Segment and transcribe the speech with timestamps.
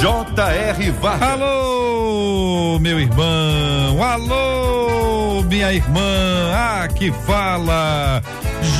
[0.00, 0.90] J.R.
[0.92, 1.28] Vargas.
[1.30, 4.02] Alô, meu irmão.
[4.02, 6.00] Alô, minha irmã.
[6.54, 8.22] Ah, que fala.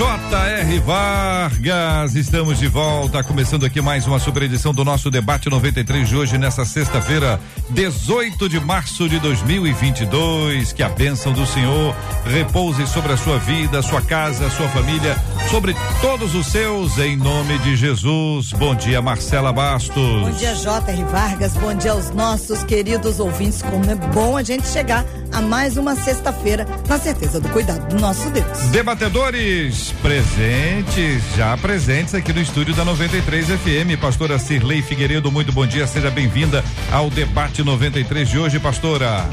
[0.01, 0.79] J.R.
[0.79, 6.17] Vargas, estamos de volta, começando aqui mais uma super edição do nosso debate 93 de
[6.17, 10.73] hoje, nessa sexta-feira, 18 de março de 2022.
[10.73, 15.15] Que a bênção do Senhor repouse sobre a sua vida, sua casa, sua família,
[15.51, 18.55] sobre todos os seus, em nome de Jesus.
[18.55, 20.23] Bom dia, Marcela Bastos.
[20.23, 21.05] Bom dia, J.R.
[21.05, 21.53] Vargas.
[21.59, 23.61] Bom dia aos nossos queridos ouvintes.
[23.61, 28.01] Como é bom a gente chegar a mais uma sexta-feira, na certeza do cuidado do
[28.01, 28.59] nosso Deus.
[28.71, 34.01] Debatedores presentes, já presentes aqui no estúdio da 93 FM.
[34.01, 39.29] Pastora Cirlei Figueiredo, muito bom dia, seja bem-vinda ao debate 93 de hoje, pastora.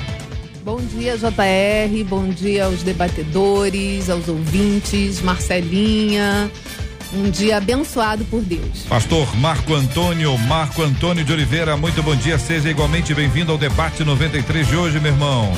[0.63, 2.03] Bom dia, JR.
[2.09, 6.52] Bom dia aos debatedores, aos ouvintes, Marcelinha.
[7.13, 8.86] Um dia abençoado por Deus.
[8.89, 14.03] Pastor Marco Antônio, Marco Antônio de Oliveira, muito bom dia, seja igualmente bem-vindo ao debate
[14.03, 15.52] 93 de hoje, meu irmão.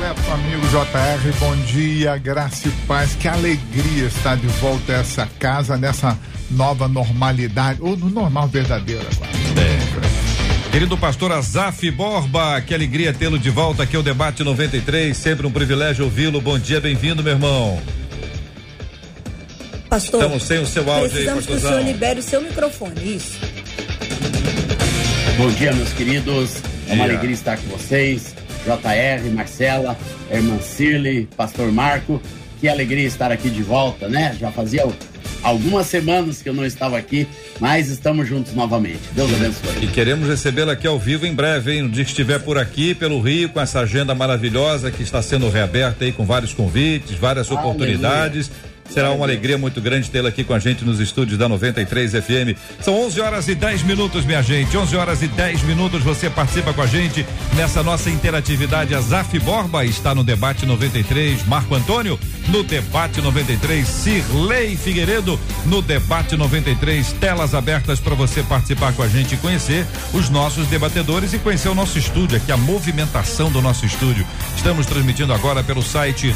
[0.00, 5.28] Meu amigo JR, bom dia, graça e paz, que alegria estar de volta a essa
[5.38, 6.18] casa, nessa
[6.50, 9.30] nova normalidade, ou no normal verdadeiro agora.
[9.60, 10.70] É.
[10.70, 15.50] Querido pastor Azaf Borba, que alegria tê-lo de volta aqui ao debate 93, sempre um
[15.50, 16.40] privilégio ouvi-lo.
[16.40, 17.80] Bom dia, bem-vindo, meu irmão.
[19.90, 21.78] Pastor, Estamos sem o seu áudio aí, precisamos que o pastorzão.
[21.80, 23.38] senhor libere o seu microfone, isso.
[25.36, 26.56] Bom dia, meus queridos.
[26.88, 28.34] É uma alegria estar com vocês.
[28.64, 29.98] JR, Marcela,
[30.30, 32.22] irmã Cirle, Pastor Marco.
[32.60, 34.36] Que alegria estar aqui de volta, né?
[34.38, 34.86] Já fazia
[35.42, 37.26] algumas semanas que eu não estava aqui,
[37.58, 39.00] mas estamos juntos novamente.
[39.12, 39.86] Deus E abençoe.
[39.88, 41.82] queremos recebê-lo aqui ao vivo em breve, hein?
[41.82, 45.48] No dia que estiver por aqui, pelo Rio, com essa agenda maravilhosa que está sendo
[45.48, 47.66] reaberta aí com vários convites, várias Aleluia.
[47.70, 48.50] oportunidades.
[48.90, 52.58] Será uma alegria muito grande tê-la aqui com a gente nos estúdios da 93 FM.
[52.80, 54.76] São 11 horas e 10 minutos, minha gente.
[54.76, 56.02] 11 horas e 10 minutos.
[56.02, 57.24] Você participa com a gente
[57.54, 58.92] nessa nossa interatividade.
[58.92, 61.46] A Zaf Borba está no debate 93.
[61.46, 62.18] Marco Antônio
[62.48, 63.86] no debate 93.
[63.86, 67.12] Cirlei Figueiredo no debate 93.
[67.12, 71.68] Telas abertas para você participar com a gente e conhecer os nossos debatedores e conhecer
[71.68, 74.26] o nosso estúdio aqui, a movimentação do nosso estúdio.
[74.56, 76.34] Estamos transmitindo agora pelo site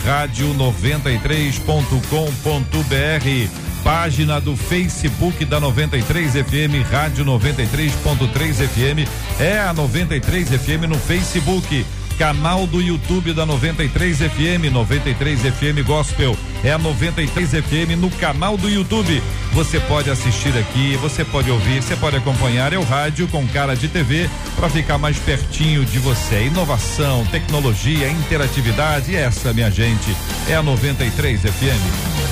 [2.44, 10.98] rádio93.com.br página do Facebook da 93 FM, Rádio 93.3 FM, é a 93 FM no
[10.98, 11.84] Facebook.
[12.18, 18.56] Canal do YouTube da 93 FM, 93 FM Gospel, é a 93 FM no canal
[18.56, 19.20] do YouTube.
[19.52, 22.72] Você pode assistir aqui, você pode ouvir, você pode acompanhar.
[22.72, 26.44] É o rádio com cara de TV para ficar mais pertinho de você.
[26.44, 30.16] Inovação, tecnologia, interatividade, essa, minha gente,
[30.48, 32.23] é a 93 FM.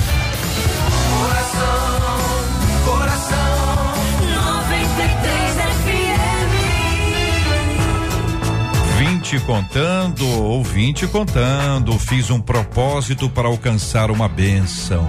[9.33, 15.07] 20 contando, ouvinte contando, fiz um propósito para alcançar uma bênção.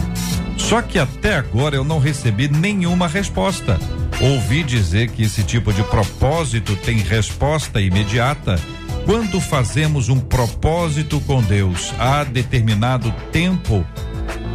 [0.57, 3.79] Só que até agora eu não recebi nenhuma resposta.
[4.23, 8.59] Ouvi dizer que esse tipo de propósito tem resposta imediata.
[9.05, 13.85] Quando fazemos um propósito com Deus há determinado tempo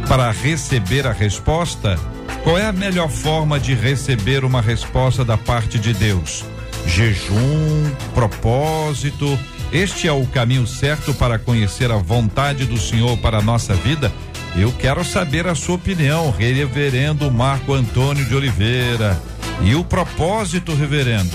[0.08, 1.96] para receber a resposta,
[2.42, 6.44] qual é a melhor forma de receber uma resposta da parte de Deus?
[6.86, 9.38] Jejum, propósito.
[9.72, 14.12] Este é o caminho certo para conhecer a vontade do Senhor para a nossa vida?
[14.56, 19.16] Eu quero saber a sua opinião, reverendo Marco Antônio de Oliveira.
[19.62, 21.30] E o propósito, reverendo?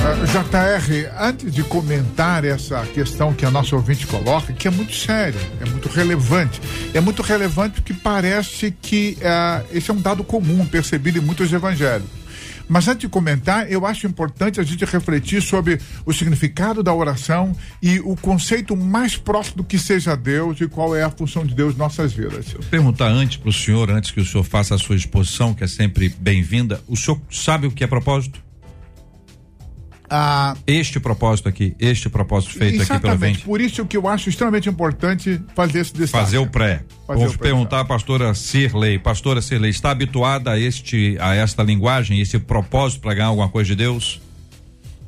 [0.00, 4.94] Ah, JR, antes de comentar essa questão que a nossa ouvinte coloca, que é muito
[4.96, 6.60] séria, é muito relevante.
[6.92, 11.52] É muito relevante porque parece que ah, esse é um dado comum percebido em muitos
[11.52, 12.08] evangelhos.
[12.68, 17.56] Mas antes de comentar, eu acho importante a gente refletir sobre o significado da oração
[17.82, 21.54] e o conceito mais próximo do que seja Deus e qual é a função de
[21.54, 22.54] Deus em nossas vidas.
[22.70, 25.66] Perguntar antes para o senhor, antes que o senhor faça a sua exposição, que é
[25.66, 28.47] sempre bem-vinda, o senhor sabe o que é propósito?
[30.10, 33.34] Ah, Este propósito aqui, este propósito feito aqui pelo exatamente.
[33.34, 33.44] Vente.
[33.44, 36.24] Por isso que eu acho extremamente importante fazer esse destaque.
[36.24, 36.82] Fazer o pré.
[37.06, 38.98] Fazer Vamos o pré, perguntar à pastora Cirlei.
[38.98, 43.68] Pastora Cirlei, está habituada a este, a esta linguagem, esse propósito para ganhar alguma coisa
[43.70, 44.20] de Deus?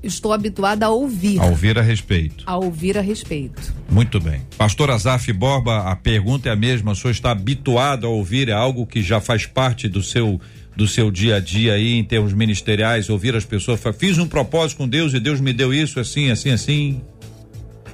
[0.03, 1.39] Estou habituada a ouvir.
[1.41, 2.43] A ouvir a respeito.
[2.47, 3.75] A ouvir a respeito.
[3.91, 4.41] Muito bem.
[4.57, 6.93] Pastor Azaf Borba, a pergunta é a mesma.
[6.93, 8.49] O senhor está habituado a ouvir?
[8.49, 10.41] É algo que já faz parte do seu
[10.77, 14.79] do seu dia a dia aí em termos ministeriais, ouvir as pessoas, fiz um propósito
[14.79, 17.01] com Deus e Deus me deu isso assim, assim, assim.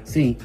[0.04, 0.36] Sim,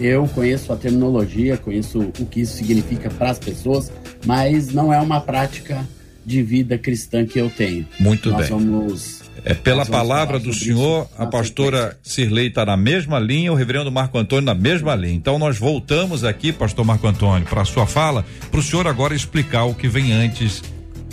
[0.00, 3.92] eu conheço a terminologia, conheço o que isso significa para as pessoas,
[4.24, 5.86] mas não é uma prática
[6.24, 7.86] de vida cristã que eu tenho.
[7.98, 8.50] Muito Nós bem.
[8.50, 9.22] vamos.
[9.44, 14.16] É pela palavra do senhor, a pastora Cirlei está na mesma linha, o reverendo Marco
[14.16, 15.14] Antônio na mesma linha.
[15.14, 19.14] Então nós voltamos aqui, pastor Marco Antônio, para a sua fala, para o senhor agora
[19.14, 20.62] explicar o que vem antes,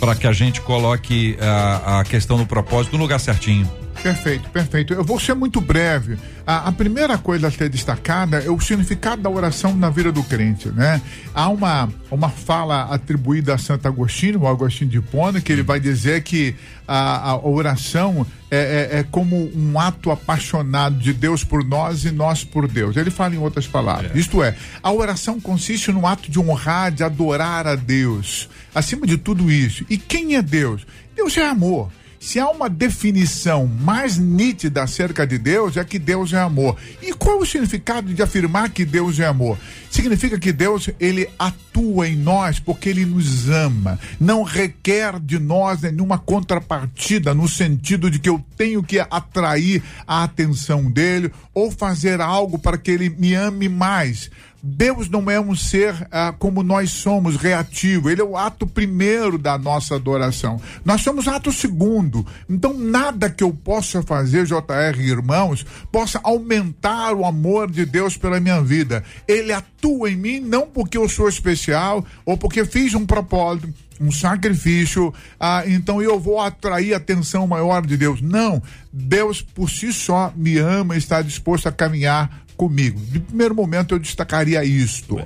[0.00, 3.70] para que a gente coloque a, a questão do propósito no lugar certinho.
[4.02, 4.94] Perfeito, perfeito.
[4.94, 6.16] Eu vou ser muito breve.
[6.46, 10.22] A, a primeira coisa a ser destacada é o significado da oração na vida do
[10.22, 11.02] crente, né?
[11.34, 15.78] Há uma, uma fala atribuída a Santo Agostinho, o Agostinho de Hipona, que ele vai
[15.78, 16.54] dizer que
[16.88, 22.10] a, a oração é, é- é como um ato apaixonado de Deus por nós e
[22.10, 22.96] nós por Deus.
[22.96, 24.12] Ele fala em outras palavras.
[24.14, 28.48] Isto é, a oração consiste no ato de honrar, de adorar a Deus.
[28.74, 29.84] Acima de tudo isso.
[29.90, 30.86] E quem é Deus?
[31.14, 31.90] Deus é amor.
[32.20, 36.76] Se há uma definição mais nítida acerca de Deus, é que Deus é amor.
[37.00, 39.56] E qual o significado de afirmar que Deus é amor?
[39.90, 43.98] Significa que Deus, ele atua em nós porque ele nos ama.
[44.20, 50.22] Não requer de nós nenhuma contrapartida no sentido de que eu tenho que atrair a
[50.22, 54.30] atenção dele ou fazer algo para que ele me ame mais.
[54.62, 58.10] Deus não é um ser ah, como nós somos, reativo.
[58.10, 60.60] Ele é o ato primeiro da nossa adoração.
[60.84, 62.26] Nós somos ato segundo.
[62.48, 68.40] Então, nada que eu possa fazer, JR irmãos, possa aumentar o amor de Deus pela
[68.40, 69.02] minha vida.
[69.26, 74.10] Ele atua em mim não porque eu sou especial ou porque fiz um propósito, um
[74.10, 78.22] sacrifício, ah, então eu vou atrair a atenção maior de Deus.
[78.22, 78.62] Não.
[78.92, 83.00] Deus por si só me ama e está disposto a caminhar comigo.
[83.00, 85.18] De primeiro momento eu destacaria isto.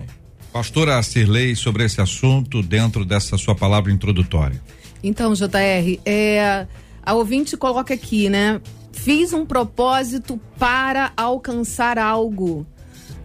[0.53, 4.63] Pastora Cirlei, sobre esse assunto, dentro dessa sua palavra introdutória.
[5.03, 6.65] Então, JR, é,
[7.03, 8.61] a ouvinte coloca aqui, né?
[8.93, 12.65] Fiz um propósito para alcançar algo.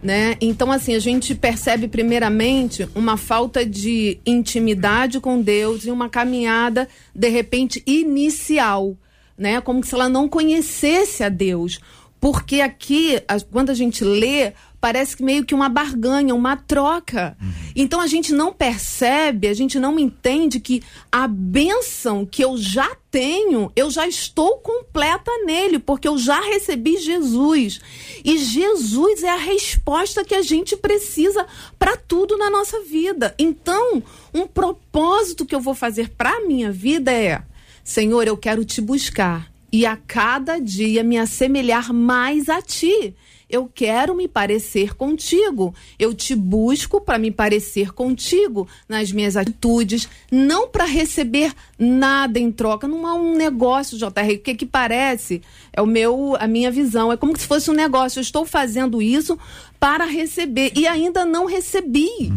[0.02, 0.36] Né?
[0.40, 6.88] Então, assim, a gente percebe primeiramente uma falta de intimidade com Deus e uma caminhada,
[7.14, 8.96] de repente, inicial,
[9.38, 9.60] né?
[9.60, 11.78] Como se ela não conhecesse a Deus.
[12.20, 13.18] Porque aqui,
[13.50, 17.34] quando a gente lê, parece que meio que uma barganha, uma troca.
[17.74, 22.94] Então a gente não percebe, a gente não entende que a bênção que eu já
[23.10, 27.80] tenho, eu já estou completa nele, porque eu já recebi Jesus.
[28.22, 31.46] E Jesus é a resposta que a gente precisa
[31.78, 33.34] para tudo na nossa vida.
[33.38, 34.02] Então,
[34.32, 37.42] um propósito que eu vou fazer para minha vida é:
[37.82, 43.14] Senhor, eu quero te buscar e a cada dia me assemelhar mais a ti.
[43.50, 45.74] Eu quero me parecer contigo.
[45.98, 52.52] Eu te busco para me parecer contigo nas minhas atitudes, não para receber nada em
[52.52, 52.86] troca.
[52.86, 54.34] Não é um negócio, JR.
[54.36, 55.42] O que que parece?
[55.72, 57.10] É o meu, a minha visão.
[57.10, 58.20] É como se fosse um negócio.
[58.20, 59.36] Eu estou fazendo isso
[59.80, 62.32] para receber e ainda não recebi.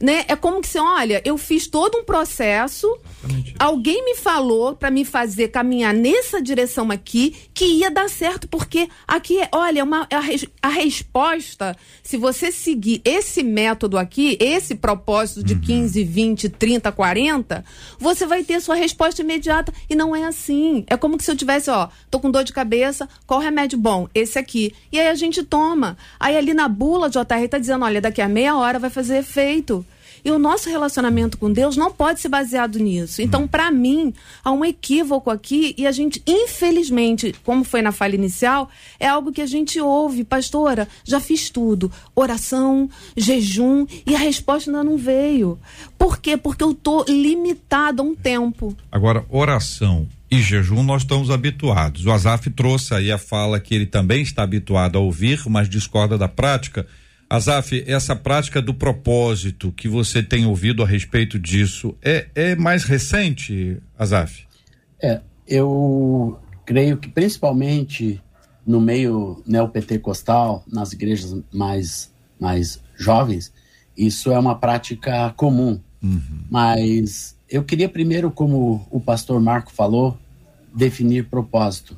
[0.00, 0.24] Né?
[0.28, 2.86] É como que se, olha, eu fiz todo um processo,
[3.58, 8.88] alguém me falou para me fazer caminhar nessa direção aqui que ia dar certo, porque
[9.08, 14.74] aqui, é, olha, uma, a, res- a resposta, se você seguir esse método aqui, esse
[14.74, 17.64] propósito de 15, 20, 30, 40,
[17.98, 20.84] você vai ter sua resposta imediata e não é assim.
[20.88, 24.08] É como que se eu tivesse, ó, tô com dor de cabeça, qual remédio bom?
[24.14, 24.74] Esse aqui.
[24.92, 25.96] E aí a gente toma.
[26.20, 29.85] Aí ali na bula, JR tá dizendo, olha, daqui a meia hora vai fazer efeito.
[30.26, 33.22] E o nosso relacionamento com Deus não pode ser baseado nisso.
[33.22, 38.16] Então, para mim, há um equívoco aqui e a gente, infelizmente, como foi na fala
[38.16, 38.68] inicial,
[38.98, 44.68] é algo que a gente ouve, pastora, já fiz tudo, oração, jejum e a resposta
[44.68, 45.60] ainda não veio.
[45.96, 46.36] Por quê?
[46.36, 48.76] Porque eu tô limitado a um tempo.
[48.90, 52.04] Agora, oração e jejum nós estamos habituados.
[52.04, 56.18] O Azaf trouxe aí a fala que ele também está habituado a ouvir, mas discorda
[56.18, 56.84] da prática.
[57.28, 62.84] Azaf, essa prática do propósito que você tem ouvido a respeito disso é, é mais
[62.84, 64.46] recente, Azaf?
[65.02, 68.22] É, eu creio que principalmente
[68.66, 73.52] no meio neopentecostal, nas igrejas mais, mais jovens,
[73.96, 75.80] isso é uma prática comum.
[76.50, 80.18] Mas eu queria primeiro, como o pastor Marco falou,
[80.74, 81.96] definir propósito.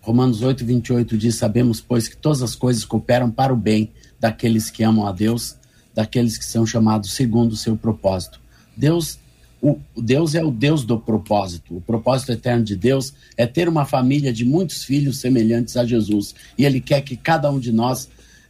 [0.00, 3.92] Romanos 8, 28 diz: Sabemos, pois, que todas as coisas cooperam para o bem
[4.24, 5.54] daqueles que amam a Deus,
[5.94, 8.40] daqueles que são chamados segundo o seu propósito.
[8.74, 9.18] Deus,
[9.60, 11.76] O, Deus é o Deus do propósito.
[11.76, 16.34] O propósito eterno de Deus é ter uma família de muitos filhos semelhantes a Jesus.
[16.56, 18.08] E Ele quer que cada um de nós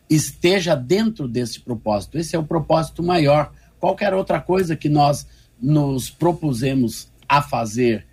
[0.08, 2.18] esteja dentro desse propósito.
[2.18, 3.52] Esse é o propósito maior.
[3.80, 5.26] Qualquer outra coisa que nós
[5.60, 8.06] nos propusemos a fazer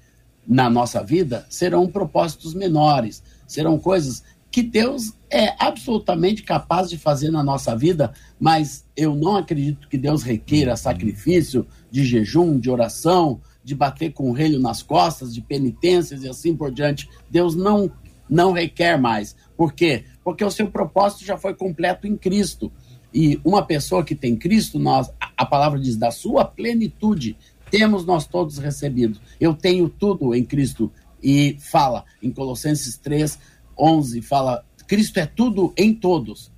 [0.47, 7.31] na nossa vida serão propósitos menores, serão coisas que Deus é absolutamente capaz de fazer
[7.31, 13.39] na nossa vida, mas eu não acredito que Deus requeira sacrifício de jejum, de oração,
[13.63, 17.09] de bater com o relho nas costas, de penitências e assim por diante.
[17.29, 17.91] Deus não
[18.29, 19.35] não requer mais.
[19.57, 20.05] Por quê?
[20.23, 22.71] Porque o seu propósito já foi completo em Cristo.
[23.13, 27.35] E uma pessoa que tem Cristo, nós, a palavra diz, da sua plenitude,
[27.69, 29.19] temos nós todos recebido.
[29.37, 30.89] Eu tenho tudo em Cristo.
[31.21, 33.37] E fala em Colossenses 3,
[33.77, 36.51] 11, fala, Cristo é tudo em todos.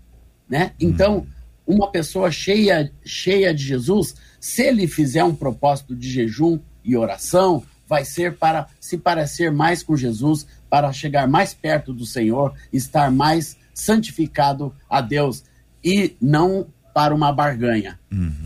[0.50, 0.72] Né?
[0.80, 1.28] Então,
[1.68, 7.64] uma pessoa cheia, cheia de Jesus, se ele fizer um propósito de jejum e oração,
[7.88, 13.12] vai ser para se parecer mais com Jesus, para chegar mais perto do Senhor, estar
[13.12, 15.44] mais santificado a Deus
[15.84, 18.00] e não para uma barganha.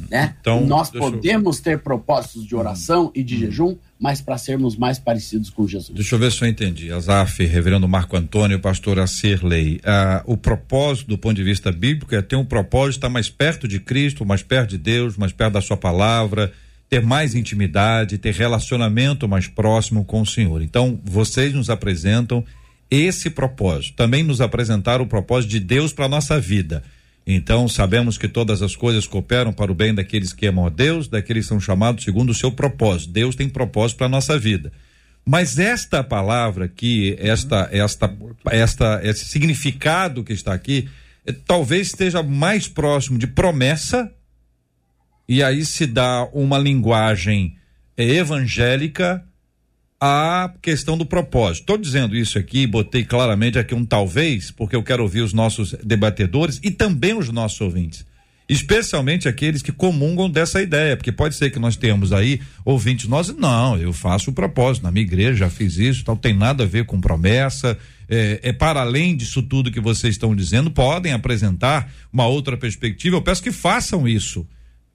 [0.09, 0.35] Né?
[0.41, 4.75] Então, Nós deixa eu- podemos ter propósitos de oração e de jejum, mas para sermos
[4.75, 5.95] mais parecidos com Jesus.
[5.95, 6.91] Deixa eu ver se eu entendi.
[6.91, 9.79] Azaf, reverendo Marco Antônio, pastor Acirley.
[9.83, 13.67] Ah, o propósito, do ponto de vista bíblico, é ter um propósito, estar mais perto
[13.67, 16.51] de Cristo, mais perto de Deus, mais perto da Sua palavra,
[16.89, 20.61] ter mais intimidade, ter relacionamento mais próximo com o Senhor.
[20.61, 22.45] Então, vocês nos apresentam
[22.89, 23.95] esse propósito.
[23.95, 26.83] Também nos apresentaram o propósito de Deus para nossa vida.
[27.29, 31.09] Então, sabemos que todas as coisas cooperam para o bem daqueles que amam a Deus,
[31.09, 33.11] daqueles que são chamados segundo o seu propósito.
[33.11, 34.71] Deus tem propósito para a nossa vida.
[35.25, 38.15] Mas esta palavra aqui, esta, esta,
[38.49, 40.87] esta, esse significado que está aqui,
[41.25, 44.09] eh, talvez esteja mais próximo de promessa,
[45.27, 47.57] e aí se dá uma linguagem
[47.97, 49.26] eh, evangélica
[49.99, 51.61] à questão do propósito.
[51.61, 55.73] Estou dizendo isso aqui, botei claramente aqui um talvez, porque eu quero ouvir os nossos
[55.83, 58.05] debatedores e também os nossos ouvintes.
[58.49, 63.35] Especialmente aqueles que comungam dessa ideia, porque pode ser que nós tenhamos aí ouvintes nós,
[63.35, 66.67] não, eu faço o propósito, na minha igreja já fiz isso, tal, tem nada a
[66.67, 67.77] ver com promessa,
[68.07, 73.17] é, é para além disso tudo que vocês estão dizendo, podem apresentar uma outra perspectiva,
[73.17, 74.47] eu peço que façam isso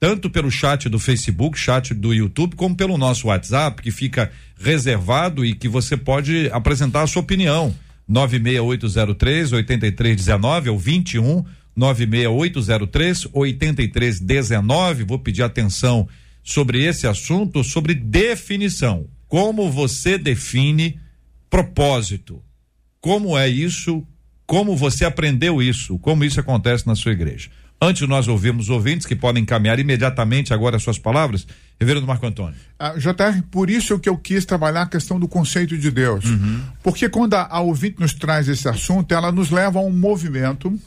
[0.03, 4.29] tanto pelo chat do Facebook, chat do YouTube, como pelo nosso WhatsApp, que fica
[4.59, 7.73] reservado e que você pode apresentar a sua opinião.
[8.05, 15.05] 96803 8319 ou 21 96803 8319.
[15.05, 16.05] Vou pedir atenção
[16.43, 19.07] sobre esse assunto, sobre definição.
[19.29, 20.99] Como você define
[21.49, 22.43] propósito?
[22.99, 24.05] Como é isso?
[24.45, 25.97] Como você aprendeu isso?
[25.99, 27.49] Como isso acontece na sua igreja?
[27.83, 31.45] Antes nós ouvimos ouvintes que podem encaminhar imediatamente agora as suas palavras.
[31.77, 32.55] Reverendo Marco Antônio.
[32.85, 36.25] Ah, JR, por isso que eu quis trabalhar a questão do conceito de Deus.
[36.83, 40.77] Porque quando a, a ouvinte nos traz esse assunto, ela nos leva a um movimento,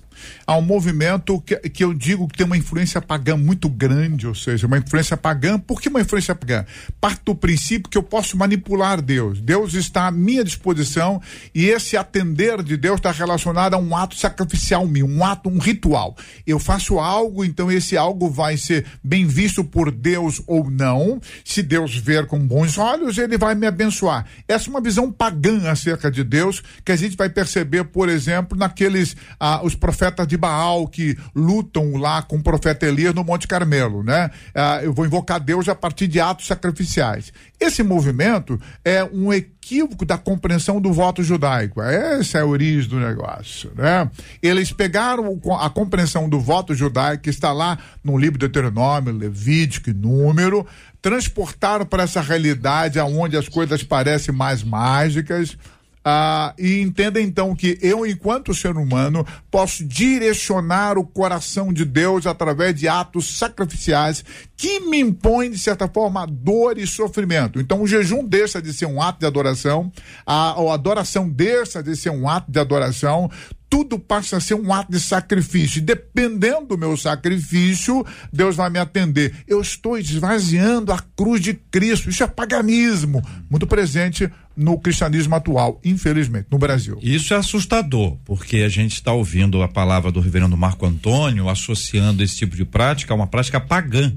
[0.47, 4.35] a um movimento que, que eu digo que tem uma influência pagã muito grande, ou
[4.35, 5.59] seja, uma influência pagã.
[5.59, 6.67] Por que uma influência pagã?
[7.00, 9.41] Parte do princípio que eu posso manipular Deus.
[9.41, 11.21] Deus está à minha disposição
[11.55, 15.59] e esse atender de Deus está relacionado a um ato sacrificial meu, um ato, um
[15.59, 16.15] ritual.
[16.47, 21.19] Eu faço algo, então esse algo vai ser bem visto por Deus ou não.
[21.43, 24.26] Se Deus ver com bons olhos, ele vai me abençoar.
[24.49, 28.57] Essa é uma visão pagã acerca de Deus que a gente vai perceber, por exemplo,
[28.57, 33.47] naqueles ah, os profetas de Baal que lutam lá com o profeta Elias no Monte
[33.47, 34.31] Carmelo, né?
[34.55, 37.33] Ah, eu vou invocar Deus a partir de atos sacrificiais.
[37.59, 41.83] Esse movimento é um equívoco da compreensão do voto judaico.
[41.83, 44.11] Essa é a origem do negócio, né?
[44.43, 49.90] Eles pegaram a compreensão do voto judaico que está lá no livro de Deuteronômio, Levítico
[49.90, 50.66] e Número,
[51.06, 55.56] transportaram para essa realidade aonde as coisas parecem mais mágicas.
[56.04, 62.26] Ah, e entenda então que eu, enquanto ser humano, posso direcionar o coração de Deus
[62.26, 64.25] através de atos sacrificiais
[64.56, 67.60] que me impõem, de certa forma, dor e sofrimento.
[67.60, 69.92] Então, o jejum deixa de ser um ato de adoração,
[70.26, 73.30] a, a adoração deixa de ser um ato de adoração,
[73.76, 75.83] tudo passa a ser um ato de sacrifício.
[75.83, 79.35] Dependendo do meu sacrifício, Deus vai me atender.
[79.47, 82.09] Eu estou esvaziando a cruz de Cristo.
[82.09, 86.99] Isso é paganismo, muito presente no cristianismo atual, infelizmente, no Brasil.
[87.02, 92.23] Isso é assustador, porque a gente está ouvindo a palavra do reverendo Marco Antônio associando
[92.23, 94.11] esse tipo de prática a uma prática pagã,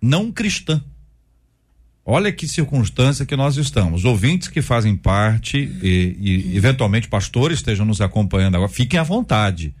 [0.00, 0.82] não cristã.
[2.12, 4.04] Olha que circunstância que nós estamos.
[4.04, 9.72] Ouvintes que fazem parte e, e, eventualmente pastores estejam nos acompanhando agora, fiquem à vontade.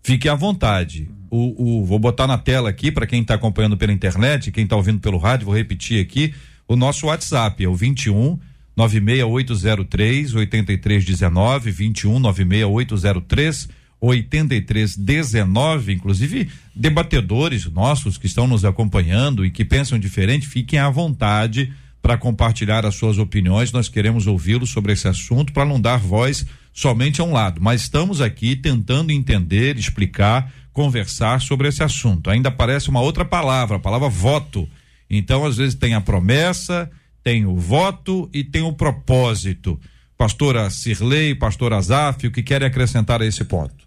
[0.00, 1.10] Fiquem à vontade.
[1.28, 4.76] O, o- vou botar na tela aqui para quem está acompanhando pela internet, quem está
[4.76, 6.32] ouvindo pelo rádio, vou repetir aqui.
[6.68, 8.38] o nosso WhatsApp, é o 21
[8.76, 13.68] 96803 8319, 21 96803
[14.02, 21.72] 8319, inclusive debatedores nossos que estão nos acompanhando e que pensam diferente, fiquem à vontade
[22.02, 23.70] para compartilhar as suas opiniões.
[23.70, 27.82] Nós queremos ouvi-los sobre esse assunto para não dar voz somente a um lado, mas
[27.82, 32.28] estamos aqui tentando entender, explicar, conversar sobre esse assunto.
[32.28, 34.68] Ainda aparece uma outra palavra, a palavra voto.
[35.08, 36.90] Então, às vezes tem a promessa,
[37.22, 39.78] tem o voto e tem o propósito.
[40.18, 43.81] Pastora Cirlei, pastor Azaf, o que querem acrescentar a esse ponto?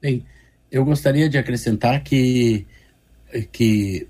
[0.00, 0.24] Bem,
[0.70, 2.64] eu gostaria de acrescentar que,
[3.50, 4.06] que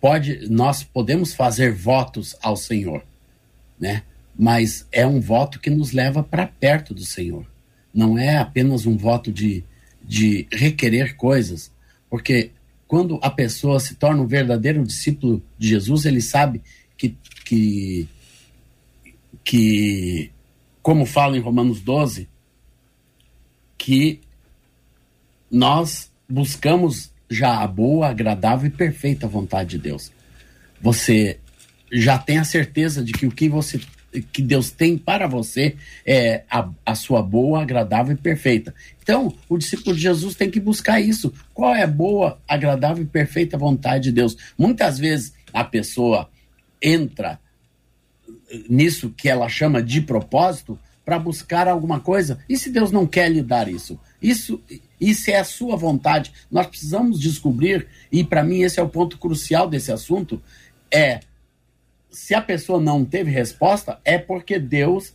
[0.00, 3.04] pode, nós podemos fazer votos ao Senhor,
[3.78, 4.04] né?
[4.38, 7.44] Mas é um voto que nos leva para perto do Senhor.
[7.92, 9.64] Não é apenas um voto de,
[10.02, 11.72] de requerer coisas,
[12.08, 12.52] porque
[12.86, 16.62] quando a pessoa se torna um verdadeiro discípulo de Jesus, ele sabe
[16.96, 18.08] que, que,
[19.42, 20.30] que
[20.80, 22.28] como fala em Romanos 12,
[23.76, 24.20] que
[25.50, 30.12] nós buscamos já a boa, agradável e perfeita vontade de Deus.
[30.80, 31.38] Você
[31.92, 33.80] já tem a certeza de que o que você
[34.32, 38.74] que Deus tem para você é a, a sua boa, agradável e perfeita.
[39.00, 41.32] Então, o discípulo de Jesus tem que buscar isso.
[41.54, 44.36] Qual é a boa, agradável e perfeita vontade de Deus?
[44.58, 46.28] Muitas vezes a pessoa
[46.82, 47.38] entra
[48.68, 52.40] nisso que ela chama de propósito para buscar alguma coisa.
[52.48, 53.98] E se Deus não quer lhe dar isso?
[54.20, 54.60] Isso
[55.00, 56.32] isso é a sua vontade.
[56.50, 60.42] Nós precisamos descobrir, e para mim esse é o ponto crucial desse assunto,
[60.90, 61.20] é
[62.10, 65.14] se a pessoa não teve resposta, é porque Deus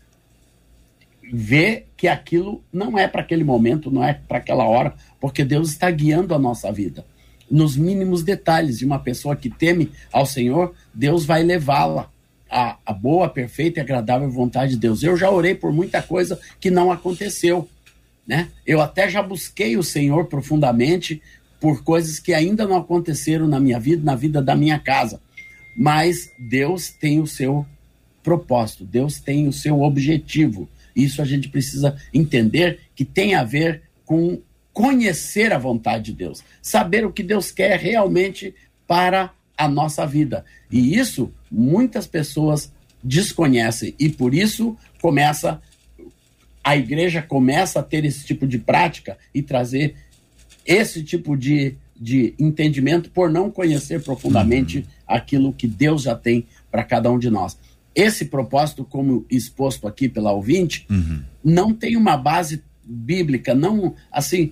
[1.32, 5.70] vê que aquilo não é para aquele momento, não é para aquela hora, porque Deus
[5.70, 7.06] está guiando a nossa vida.
[7.50, 12.10] Nos mínimos detalhes de uma pessoa que teme ao Senhor, Deus vai levá-la
[12.50, 15.04] à, à boa, perfeita e agradável vontade de Deus.
[15.04, 17.68] Eu já orei por muita coisa que não aconteceu
[18.28, 18.50] né?
[18.66, 21.22] Eu até já busquei o Senhor profundamente
[21.60, 25.22] por coisas que ainda não aconteceram na minha vida, na vida da minha casa.
[25.78, 27.66] Mas Deus tem o seu
[28.24, 30.68] propósito, Deus tem o seu objetivo.
[30.96, 34.40] Isso a gente precisa entender que tem a ver com
[34.74, 38.54] conhecer a vontade de Deus, saber o que Deus quer realmente
[38.86, 40.44] para a nossa vida.
[40.70, 42.72] E isso muitas pessoas
[43.02, 45.62] desconhecem e por isso começa
[46.66, 49.94] a igreja começa a ter esse tipo de prática e trazer
[50.66, 54.84] esse tipo de, de entendimento por não conhecer profundamente uhum.
[55.06, 57.56] aquilo que Deus já tem para cada um de nós.
[57.94, 61.22] Esse propósito, como exposto aqui pela ouvinte, uhum.
[61.44, 64.52] não tem uma base bíblica, não assim.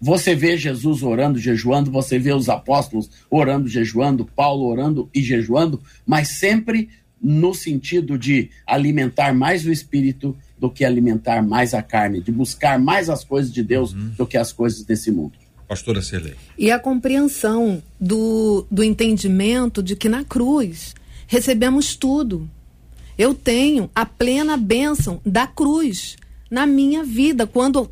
[0.00, 5.82] Você vê Jesus orando, jejuando, você vê os apóstolos orando, jejuando, Paulo orando e jejuando,
[6.06, 6.88] mas sempre
[7.20, 12.78] no sentido de alimentar mais o espírito do que alimentar mais a carne, de buscar
[12.78, 14.12] mais as coisas de Deus uhum.
[14.16, 15.32] do que as coisas desse mundo.
[15.68, 16.34] Pastora Celei.
[16.56, 20.94] E a compreensão do, do entendimento de que na cruz
[21.26, 22.48] recebemos tudo.
[23.18, 26.16] Eu tenho a plena bênção da cruz
[26.50, 27.46] na minha vida.
[27.46, 27.90] Quando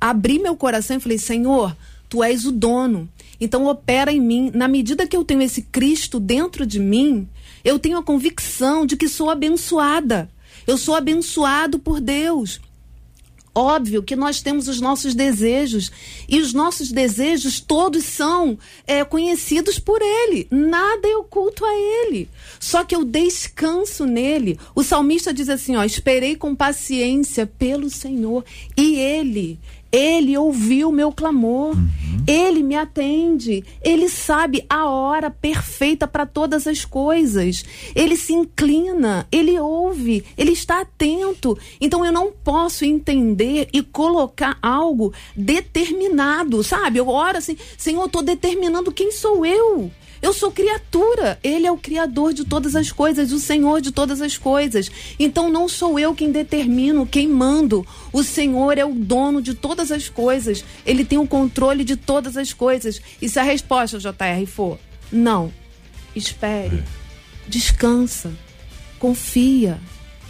[0.00, 1.76] abri meu coração e falei, Senhor,
[2.08, 3.08] tu és o dono.
[3.40, 4.50] Então opera em mim.
[4.54, 7.28] Na medida que eu tenho esse Cristo dentro de mim,
[7.64, 10.30] eu tenho a convicção de que sou abençoada.
[10.66, 12.60] Eu sou abençoado por Deus.
[13.54, 15.92] Óbvio que nós temos os nossos desejos
[16.26, 20.48] e os nossos desejos todos são é, conhecidos por Ele.
[20.50, 22.30] Nada é oculto a Ele.
[22.58, 24.58] Só que eu descanso nele.
[24.74, 28.42] O salmista diz assim: ó, esperei com paciência pelo Senhor
[28.74, 29.60] e Ele
[29.92, 31.76] ele ouviu o meu clamor.
[31.76, 32.24] Uhum.
[32.26, 33.62] Ele me atende.
[33.82, 37.64] Ele sabe a hora perfeita para todas as coisas.
[37.94, 41.58] Ele se inclina, ele ouve, ele está atento.
[41.80, 46.98] Então eu não posso entender e colocar algo determinado, sabe?
[46.98, 49.90] Eu oro assim, Senhor, eu estou determinando quem sou eu.
[50.22, 51.38] Eu sou criatura.
[51.42, 54.90] Ele é o criador de todas as coisas, o Senhor de todas as coisas.
[55.18, 57.84] Então não sou eu quem determino, quem mando.
[58.12, 60.64] O Senhor é o dono de todas as coisas.
[60.86, 63.02] Ele tem o controle de todas as coisas.
[63.20, 64.78] E se a resposta, JR, for
[65.12, 65.52] não,
[66.16, 66.84] espere, é.
[67.46, 68.32] descansa,
[68.98, 69.78] confia.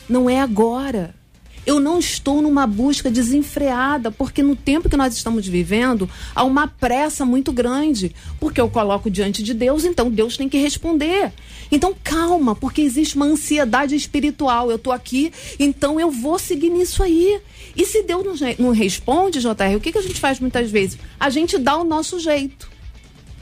[0.09, 1.15] Não é agora.
[1.65, 6.67] Eu não estou numa busca desenfreada, porque no tempo que nós estamos vivendo, há uma
[6.67, 8.15] pressa muito grande.
[8.41, 11.33] Porque eu coloco diante de Deus, então Deus tem que responder.
[11.71, 14.71] Então calma, porque existe uma ansiedade espiritual.
[14.71, 17.41] Eu estou aqui, então eu vou seguir nisso aí.
[17.77, 20.99] E se Deus não, não responde, JR, o que, que a gente faz muitas vezes?
[21.19, 22.71] A gente dá o nosso jeito.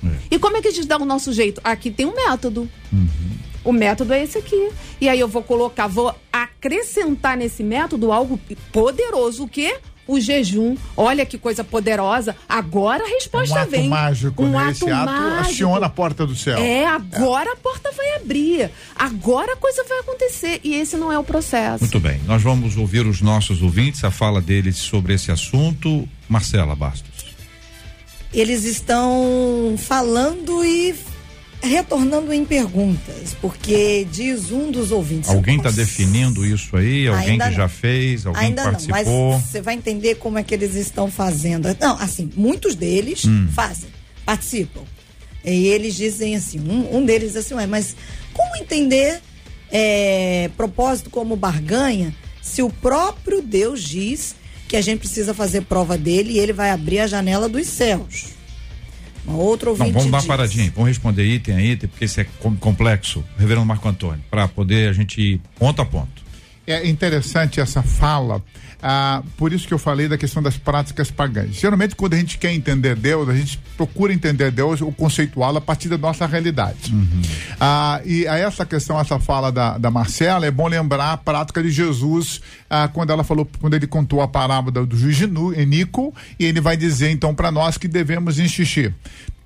[0.05, 0.35] É.
[0.37, 1.61] E como é que a gente dá o nosso jeito?
[1.65, 2.69] Aqui tem um método.
[2.93, 3.40] Uhum.
[3.65, 4.71] O método é esse aqui.
[5.01, 8.39] E aí eu vou colocar, vou acrescentar nesse método algo
[8.73, 9.77] poderoso, o quê?
[10.09, 10.77] O jejum.
[10.97, 12.35] Olha que coisa poderosa.
[12.49, 13.89] Agora a Um resposta ato vem.
[13.89, 14.59] mágico, um né?
[14.59, 15.41] ato Esse ato mágico.
[15.51, 16.59] aciona a porta do céu.
[16.59, 18.71] É, agora a porta vai abrir.
[18.97, 20.59] Agora a coisa vai acontecer.
[20.65, 21.85] E esse não é o processo.
[21.85, 26.09] Muito bem, nós vamos ouvir os nossos ouvintes, a fala deles sobre esse assunto.
[26.29, 27.27] Marcela Bastos.
[28.33, 30.95] Eles estão falando e
[31.63, 35.29] retornando em perguntas, porque diz um dos ouvintes.
[35.31, 37.07] Alguém está "Nossa, definindo isso aí?
[37.09, 37.69] Alguém Ainda que já não.
[37.69, 38.27] fez?
[38.27, 39.33] Alguém Ainda não, participou?
[39.33, 41.69] mas você vai entender como é que eles estão fazendo.
[41.81, 43.49] Não, assim, muitos deles Hum.
[43.55, 43.91] fazem,
[44.25, 44.83] participam.
[45.45, 47.95] E eles dizem assim, um, um deles diz assim, ué, mas
[48.33, 49.21] como entender
[49.71, 54.35] é, propósito como barganha se o próprio Deus diz
[54.69, 58.27] que a gente precisa fazer prova dele e ele vai abrir a janela dos céus?
[59.27, 61.89] Uma outra Não, ouvinte vamos dar uma diz, paradinha, aí, vamos responder item a item,
[61.89, 65.85] porque isso é com- complexo, Reverendo Marco Antônio, para poder a gente ir ponto a
[65.85, 66.20] ponto.
[66.71, 68.43] É interessante essa fala,
[68.83, 71.55] ah, por isso que eu falei da questão das práticas pagãs.
[71.55, 75.61] Geralmente, quando a gente quer entender Deus, a gente procura entender Deus ou conceituá-lo a
[75.61, 76.95] partir da nossa realidade.
[77.61, 81.63] Ah, e a essa questão, essa fala da, da Marcela, é bom lembrar a prática
[81.63, 86.45] de Jesus ah, quando ela falou, quando ele contou a parábola do juiz Enico, e
[86.45, 88.95] ele vai dizer então para nós que devemos insistir.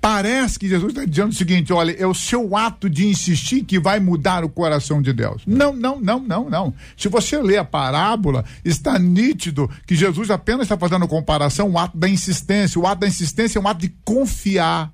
[0.05, 3.79] Parece que Jesus está dizendo o seguinte: olha, é o seu ato de insistir que
[3.79, 5.41] vai mudar o coração de Deus.
[5.47, 6.73] Não, não, não, não, não.
[6.95, 11.97] Se você ler a parábola, está nítido que Jesus apenas está fazendo comparação o ato
[11.97, 12.79] da insistência.
[12.79, 14.93] O ato da insistência é um ato de confiar,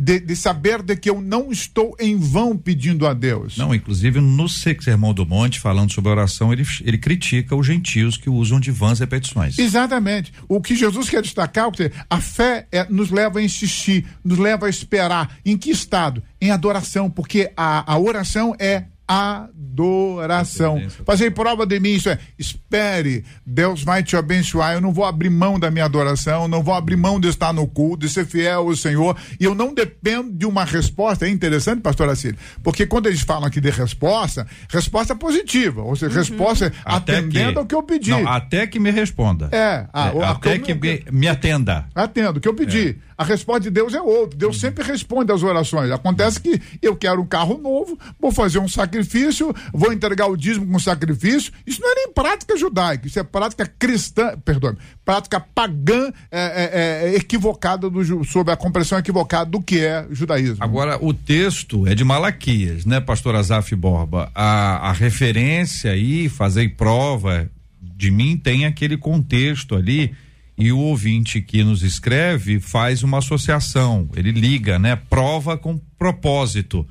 [0.00, 3.56] de, de saber de que eu não estou em vão pedindo a Deus.
[3.56, 8.16] Não, inclusive no Se- Sermão do Monte, falando sobre oração, ele, ele critica os gentios
[8.16, 9.58] que usam de vãs repetições.
[9.58, 10.32] Exatamente.
[10.48, 14.38] O que Jesus quer destacar, é que a fé é- nos leva a insistir, nos
[14.38, 15.36] leva a esperar.
[15.44, 16.22] Em que estado?
[16.40, 20.80] Em adoração, porque a, a oração é adoração.
[21.04, 24.74] Fazer prova de mim, isso é, espere, Deus vai te abençoar.
[24.74, 27.66] Eu não vou abrir mão da minha adoração, não vou abrir mão de estar no
[27.66, 29.16] culto, de ser fiel ao Senhor.
[29.38, 31.26] E eu não dependo de uma resposta.
[31.26, 36.14] É interessante, pastor Assílio, porque quando eles falam aqui de resposta, resposta positiva, ou seja,
[36.18, 38.10] resposta é atendendo ao que eu pedi.
[38.10, 39.48] Não, até que me responda.
[39.52, 41.86] É, ah, É, a- até que me, me atenda.
[41.94, 42.96] Atendo, o que eu pedi.
[43.20, 44.38] A resposta de Deus é outra.
[44.38, 45.90] Deus sempre responde às orações.
[45.90, 50.66] Acontece que eu quero um carro novo, vou fazer um sacrifício, vou entregar o dízimo
[50.66, 51.52] com sacrifício.
[51.66, 57.10] Isso não é nem prática judaica, isso é prática cristã, perdão, prática pagã é, é,
[57.12, 60.56] é, equivocada do, sobre a compreensão equivocada do que é judaísmo.
[60.60, 64.32] Agora, o texto é de Malaquias, né, pastor Azaf Borba?
[64.34, 67.50] A, a referência aí, fazer prova
[67.82, 70.14] de mim, tem aquele contexto ali.
[70.60, 74.94] E o ouvinte que nos escreve faz uma associação, ele liga, né?
[74.94, 76.86] Prova com propósito.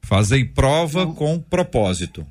[0.00, 2.26] Fazer prova com propósito.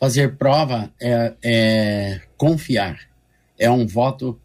[0.00, 2.98] Fazer prova é, é confiar.
[3.58, 4.40] É um voto,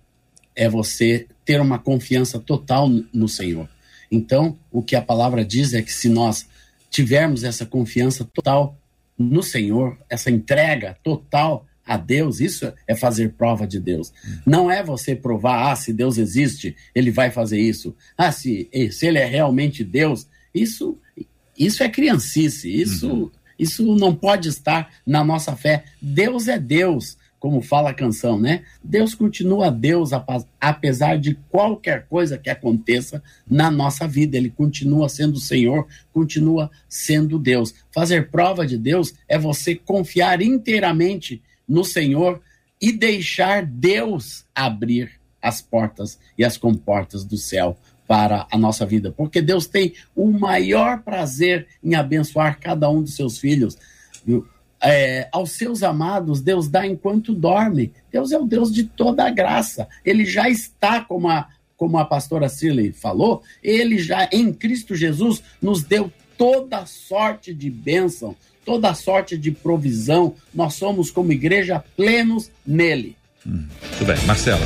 [0.54, 3.70] é você ter uma confiança total no Senhor.
[4.12, 6.48] Então, o que a palavra diz é que se nós
[6.90, 8.78] tivermos essa confiança total
[9.18, 14.14] no Senhor, essa entrega total a Deus, isso é fazer prova de Deus.
[14.46, 17.96] Não é você provar, ah, se Deus existe, ele vai fazer isso.
[18.16, 21.00] Ah, se, se ele é realmente Deus, isso,
[21.58, 25.84] isso é criancice, isso, isso não pode estar na nossa fé.
[26.00, 28.62] Deus é Deus, como fala a canção, né?
[28.84, 30.12] Deus continua Deus
[30.62, 34.38] apesar de qualquer coisa que aconteça na nossa vida.
[34.38, 37.74] Ele continua sendo o Senhor, continua sendo Deus.
[37.92, 42.42] Fazer prova de Deus é você confiar inteiramente no Senhor
[42.82, 47.78] e deixar Deus abrir as portas e as comportas do céu
[48.08, 53.16] para a nossa vida, porque Deus tem o maior prazer em abençoar cada um dos
[53.16, 53.78] seus filhos.
[54.82, 57.94] É, aos seus amados, Deus dá enquanto dorme.
[58.12, 59.88] Deus é o Deus de toda a graça.
[60.04, 65.44] Ele já está, como a, como a pastora Cirley falou, ele já, em Cristo Jesus,
[65.62, 68.36] nos deu toda sorte de bênção,
[68.70, 70.36] toda sorte de provisão.
[70.54, 73.16] Nós somos, como igreja, plenos nele.
[73.44, 74.62] Tudo bem, Marcela.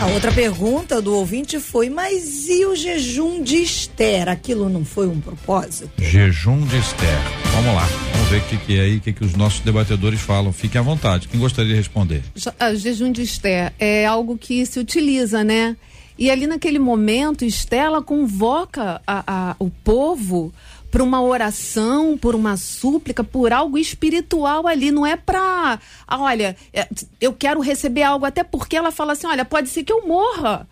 [0.00, 4.28] A outra pergunta do ouvinte foi: mas e o jejum de Esther?
[4.30, 5.90] Aquilo não foi um propósito?
[6.02, 7.18] Jejum de Esther.
[7.52, 10.20] Vamos lá, vamos ver o que, que é aí, o que, que os nossos debatedores
[10.20, 10.50] falam.
[10.50, 11.28] Fiquem à vontade.
[11.28, 12.22] Quem gostaria de responder?
[12.34, 15.76] Je- ah, jejum de Esther é algo que se utiliza, né?
[16.18, 20.52] E ali naquele momento, Esther ela convoca a- a- o povo
[20.94, 24.92] para uma oração, por uma súplica, por algo espiritual ali.
[24.92, 26.86] Não é para, olha, é,
[27.20, 30.68] eu quero receber algo, até porque ela fala assim: olha, pode ser que eu morra.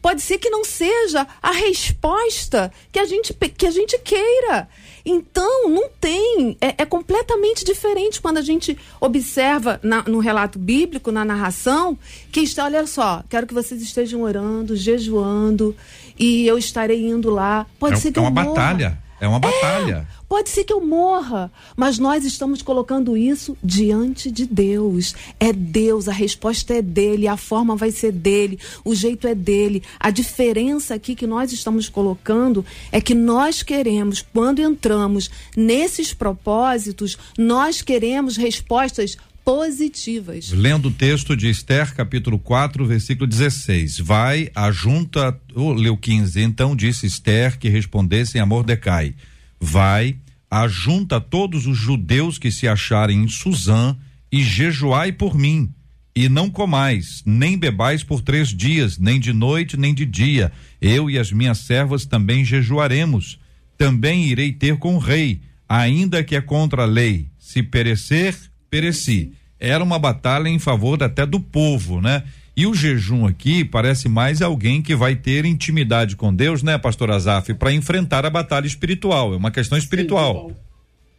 [0.00, 4.66] Pode ser que não seja a resposta que a gente, que a gente queira.
[5.04, 6.56] Então, não tem.
[6.58, 11.98] É, é completamente diferente quando a gente observa na- no relato bíblico, na narração,
[12.32, 15.76] que está, olha só, quero que vocês estejam orando, jejuando,
[16.18, 17.66] e eu estarei indo lá.
[17.78, 18.46] Pode É, ser que é uma morra.
[18.54, 18.98] batalha.
[19.20, 20.08] É uma batalha.
[20.26, 25.14] Pode ser que eu morra, mas nós estamos colocando isso diante de Deus.
[25.38, 29.82] É Deus, a resposta é dele, a forma vai ser dele, o jeito é dele.
[29.98, 37.18] A diferença aqui que nós estamos colocando é que nós queremos, quando entramos nesses propósitos,
[37.36, 40.50] nós queremos respostas positivas.
[40.50, 43.98] Lendo o texto de Esther, capítulo 4, versículo 16.
[44.00, 46.40] Vai, ajunta, oh, leu 15.
[46.40, 49.14] Então disse Esther que respondessem a Mordecai:
[49.58, 50.16] Vai,
[50.50, 53.96] ajunta todos os judeus que se acharem em Suzã
[54.30, 55.72] e jejuai por mim.
[56.14, 60.52] E não comais, nem bebais por três dias, nem de noite, nem de dia.
[60.80, 63.38] Eu e as minhas servas também jejuaremos.
[63.78, 67.28] Também irei ter com o rei, ainda que é contra a lei.
[67.38, 68.36] Se perecer,
[68.70, 69.32] pereci.
[69.58, 72.22] Era uma batalha em favor até do povo, né?
[72.56, 77.10] E o jejum aqui parece mais alguém que vai ter intimidade com Deus, né, pastor
[77.10, 79.32] Azaf, para enfrentar a batalha espiritual.
[79.32, 80.52] É uma questão espiritual.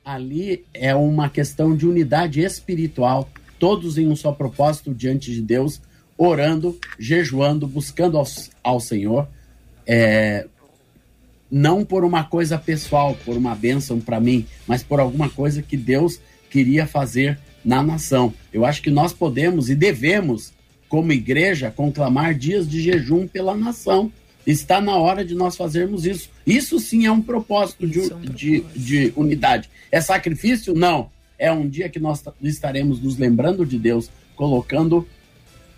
[0.04, 5.82] Ali é uma questão de unidade espiritual, todos em um só propósito diante de Deus,
[6.18, 8.28] orando, jejuando, buscando ao,
[8.64, 9.28] ao Senhor,
[9.88, 10.46] é,
[11.50, 15.76] não por uma coisa pessoal, por uma bênção para mim, mas por alguma coisa que
[15.76, 16.20] Deus
[16.52, 18.34] queria fazer na nação.
[18.52, 20.52] Eu acho que nós podemos e devemos,
[20.90, 24.12] como igreja, conclamar dias de jejum pela nação.
[24.46, 26.30] Está na hora de nós fazermos isso.
[26.46, 28.80] Isso sim é um propósito de, é um de, propósito.
[28.80, 29.70] de unidade.
[29.92, 30.74] É sacrifício?
[30.74, 31.10] Não.
[31.38, 35.08] É um dia que nós ta- estaremos nos lembrando de Deus, colocando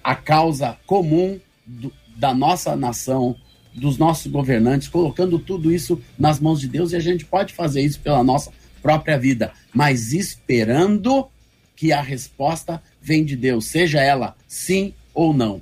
[0.04, 3.36] a causa comum do- da nossa nação,
[3.74, 7.82] dos nossos governantes, colocando tudo isso nas mãos de Deus e a gente pode fazer
[7.82, 8.52] isso pela nossa
[8.84, 11.28] própria vida, mas esperando
[11.76, 15.62] que a resposta vem de Deus, seja ela sim ou não.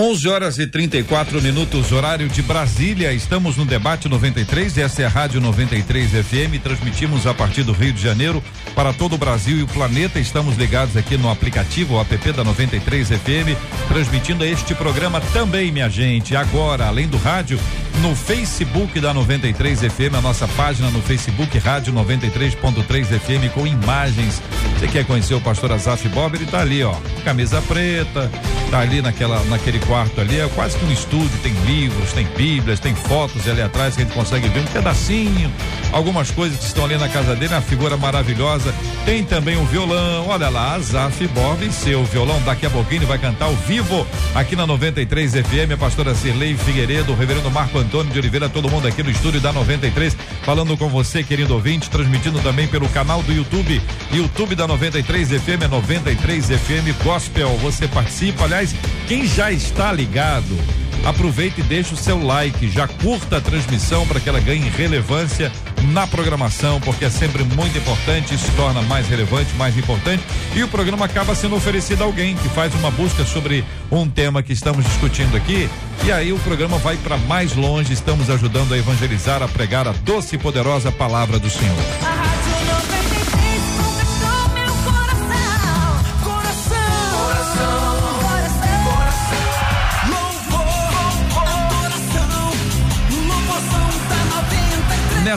[0.00, 3.12] 11 horas e 34 minutos, horário de Brasília.
[3.12, 4.78] Estamos no debate 93.
[4.78, 6.62] Essa é a Rádio 93 FM.
[6.62, 8.40] Transmitimos a partir do Rio de Janeiro
[8.76, 10.20] para todo o Brasil e o planeta.
[10.20, 13.58] Estamos ligados aqui no aplicativo o app da 93 FM,
[13.88, 16.36] transmitindo este programa também, minha gente.
[16.36, 17.58] Agora, além do rádio,
[18.00, 24.40] no Facebook da 93 FM, a nossa página no Facebook Rádio 93.3 FM com imagens.
[24.78, 26.36] Você quer conhecer o pastor Azaf Bob?
[26.36, 28.30] Ele tá ali, ó, camisa preta,
[28.70, 32.78] tá ali naquela, naquele quarto ali, é quase que um estúdio, tem livros, tem bíblias,
[32.78, 35.50] tem fotos ali atrás que a gente consegue ver um pedacinho,
[35.90, 38.72] algumas coisas que estão ali na casa dele, uma figura maravilhosa.
[39.06, 43.18] Tem também o violão, olha lá, Azaf Bob e seu violão, daqui a pouquinho vai
[43.18, 48.12] cantar ao vivo aqui na 93 FM, a pastora Cirlei Figueiredo, o reverendo Marco Antônio
[48.12, 52.38] de Oliveira, todo mundo aqui no estúdio da 93, falando com você, querido ouvinte, transmitindo
[52.40, 53.80] também pelo canal do YouTube,
[54.12, 57.56] YouTube da 93 FM, é 93 FM Gospel.
[57.62, 58.74] Você participa, aliás,
[59.06, 60.58] quem já está ligado,
[61.04, 65.52] aproveita e deixa o seu like, já curta a transmissão para que ela ganhe relevância
[65.92, 70.22] na programação, porque é sempre muito importante, isso torna mais relevante, mais importante,
[70.54, 74.42] e o programa acaba sendo oferecido a alguém que faz uma busca sobre um tema
[74.42, 75.70] que estamos discutindo aqui,
[76.04, 79.92] e aí o programa vai para mais longe, estamos ajudando a evangelizar, a pregar a
[79.92, 82.27] doce e poderosa palavra do Senhor.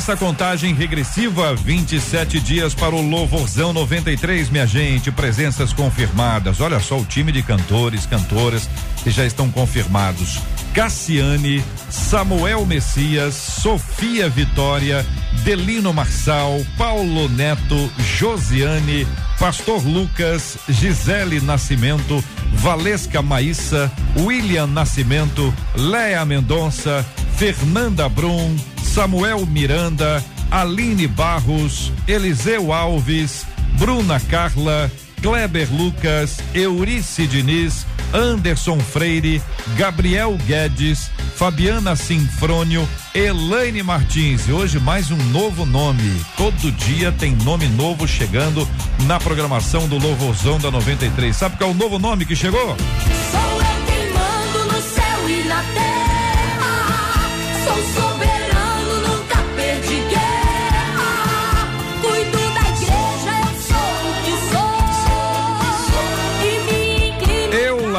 [0.01, 0.11] 93.
[0.11, 5.11] Nessa contagem regressiva, 27 dias para o Louvorzão 93, minha gente.
[5.11, 6.59] Presenças confirmadas.
[6.59, 8.67] Olha só o time de cantores, cantoras
[9.03, 10.39] que já estão confirmados.
[10.73, 15.05] Cassiane, Samuel Messias, Sofia Vitória,
[15.43, 27.05] Delino Marçal, Paulo Neto, Josiane, Pastor Lucas, Gisele Nascimento, Valesca Maíssa, William Nascimento, Léa Mendonça,
[27.37, 28.55] Fernanda Brum,
[28.93, 33.45] Samuel Miranda, Aline Barros, Eliseu Alves,
[33.79, 39.41] Bruna Carla, Kleber Lucas, Eurice Diniz, Anderson Freire,
[39.77, 44.47] Gabriel Guedes, Fabiana Sinfrônio, Elaine Martins.
[44.47, 46.23] E hoje mais um novo nome.
[46.35, 48.67] Todo dia tem nome novo chegando
[49.05, 51.33] na programação do Louvorzão da 93.
[51.35, 52.75] Sabe qual é o novo nome que chegou?
[53.31, 56.01] Sou eu quem mando no céu e na terra.
[57.63, 58.40] Sou soberano,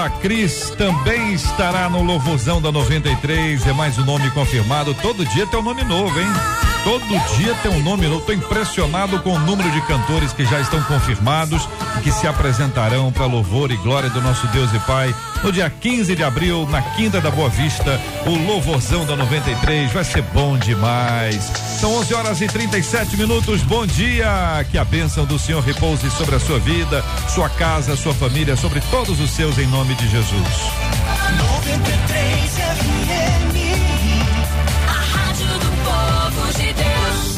[0.02, 3.64] Eula Cris também estará no Louvorzão da 93.
[3.68, 4.92] É mais um nome confirmado.
[4.94, 6.26] Todo dia tem um nome novo, hein?
[6.84, 8.20] Todo dia tem um nome novo.
[8.20, 11.68] Estou impressionado com o número de cantores que já estão confirmados
[11.98, 15.68] e que se apresentarão para louvor e glória do nosso Deus e Pai no dia
[15.68, 18.00] 15 de abril, na Quinta da Boa Vista.
[18.26, 21.52] O Louvorzão da 93 vai ser bom demais.
[21.80, 23.62] São 11 horas e 37 minutos.
[23.62, 24.64] Bom dia.
[24.70, 28.80] Que a bênção do Senhor repouse sobre a sua vida, sua casa, sua família, sobre
[28.90, 30.48] todos os seus, em nome de Jesus.
[31.60, 32.31] 93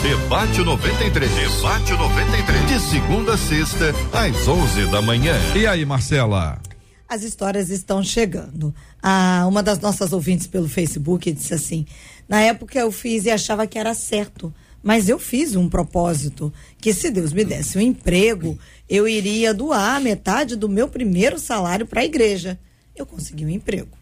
[0.05, 1.31] Debate 93.
[1.31, 2.67] Debate 93.
[2.67, 5.33] De segunda a sexta, às 11 da manhã.
[5.57, 6.61] E aí, Marcela?
[7.09, 8.75] As histórias estão chegando.
[9.03, 11.87] Ah, uma das nossas ouvintes pelo Facebook disse assim:
[12.29, 16.93] na época eu fiz e achava que era certo, mas eu fiz um propósito que
[16.93, 22.03] se Deus me desse um emprego, eu iria doar metade do meu primeiro salário para
[22.03, 22.61] a igreja.
[22.95, 23.97] Eu consegui um emprego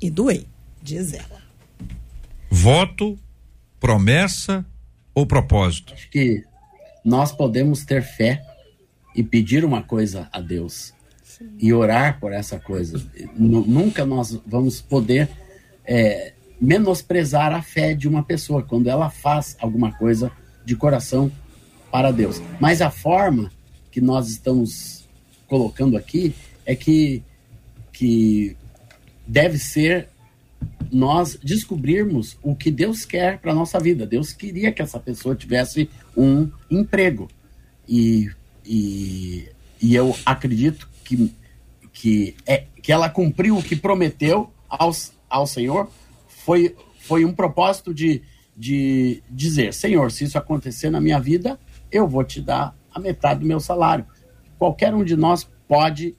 [0.00, 0.46] e doei,
[0.82, 1.42] diz ela.
[2.50, 3.18] Voto,
[3.78, 4.64] promessa
[5.14, 5.92] ou propósito?
[5.94, 6.44] Acho que
[7.04, 8.42] nós podemos ter fé
[9.14, 10.94] e pedir uma coisa a Deus
[11.58, 13.04] e orar por essa coisa.
[13.36, 15.28] Nu- Nunca nós vamos poder
[15.84, 20.30] é, menosprezar a fé de uma pessoa quando ela faz alguma coisa
[20.64, 21.30] de coração
[21.90, 22.40] para Deus.
[22.60, 23.50] Mas a forma
[23.90, 25.08] que nós estamos
[25.48, 27.22] colocando aqui é que,
[27.92, 28.56] que
[29.26, 30.08] deve ser
[30.92, 34.06] nós descobrirmos o que Deus quer para nossa vida.
[34.06, 37.28] Deus queria que essa pessoa tivesse um emprego.
[37.88, 38.30] E,
[38.62, 39.48] e,
[39.80, 41.32] e eu acredito que,
[41.94, 45.90] que, é, que ela cumpriu o que prometeu aos, ao Senhor.
[46.28, 48.20] Foi, foi um propósito de,
[48.54, 51.58] de dizer: Senhor, se isso acontecer na minha vida,
[51.90, 54.04] eu vou te dar a metade do meu salário.
[54.58, 56.14] Qualquer um de nós pode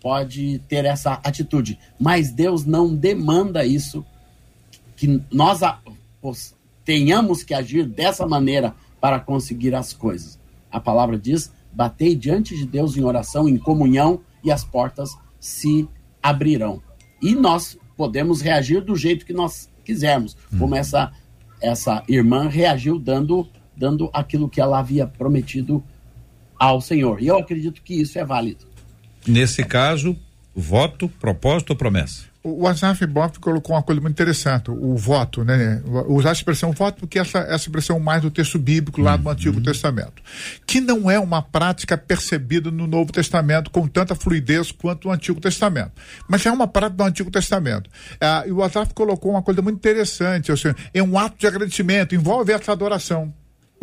[0.00, 4.04] pode ter essa atitude, mas Deus não demanda isso
[4.96, 5.80] que nós a-
[6.22, 6.54] os-
[6.84, 10.38] tenhamos que agir dessa maneira para conseguir as coisas.
[10.70, 15.88] A palavra diz: batei diante de Deus em oração, em comunhão, e as portas se
[16.22, 16.82] abrirão.
[17.22, 21.12] E nós podemos reagir do jeito que nós quisermos, como essa,
[21.60, 25.82] essa irmã reagiu dando, dando aquilo que ela havia prometido
[26.58, 27.22] ao Senhor.
[27.22, 28.66] E eu acredito que isso é válido.
[29.26, 30.16] Nesse caso,
[30.54, 32.24] voto, propósito ou promessa?
[32.46, 35.80] O Asaf Boff colocou uma coisa muito interessante, o voto, né?
[36.08, 39.62] Usar a expressão voto porque essa, essa expressão mais do texto bíblico lá do Antigo
[39.62, 40.22] Testamento,
[40.66, 45.40] que não é uma prática percebida no Novo Testamento com tanta fluidez quanto o Antigo
[45.40, 45.92] Testamento,
[46.28, 47.88] mas é uma prática do Antigo Testamento.
[48.20, 51.46] Ah, e o Asaf colocou uma coisa muito interessante, ou seja, é um ato de
[51.46, 53.32] agradecimento, envolve essa adoração.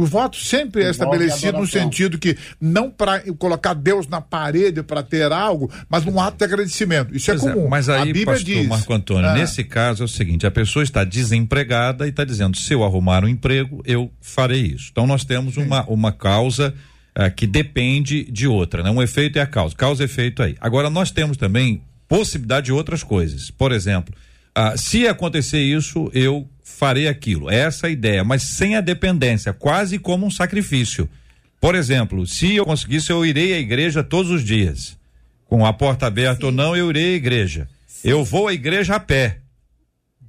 [0.02, 5.04] O voto sempre é estabelecido no sentido que não para colocar Deus na parede para
[5.04, 7.16] ter algo, mas um ato de agradecimento.
[7.16, 7.68] Isso Pois é é, comum.
[7.70, 8.68] mas aí, a Bíblia pastor diz.
[8.68, 9.34] Marco Antônio, Ah.
[9.36, 13.24] nesse caso é o seguinte: a pessoa está desempregada e está dizendo, se eu arrumar
[13.24, 14.90] um emprego, eu farei isso.
[14.92, 16.74] Então nós temos uma, uma causa
[17.14, 18.90] ah, que depende de outra, né?
[18.90, 20.56] Um efeito é a causa, causa e efeito aí.
[20.60, 23.52] Agora nós temos também possibilidade de outras coisas.
[23.52, 24.16] Por exemplo,
[24.54, 27.50] ah, se acontecer isso, eu farei aquilo.
[27.50, 31.10] Essa é a ideia, mas sem a dependência, quase como um sacrifício.
[31.60, 34.98] Por exemplo, se eu conseguisse, eu irei à igreja todos os dias.
[35.46, 37.68] Com a porta aberta ou não, eu irei à igreja.
[38.04, 39.38] Eu vou à igreja a pé.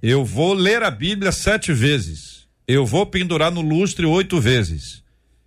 [0.02, 2.46] Eu vou ler a Bíblia sete vezes.
[2.68, 5.01] Eu vou pendurar no lustre oito vezes.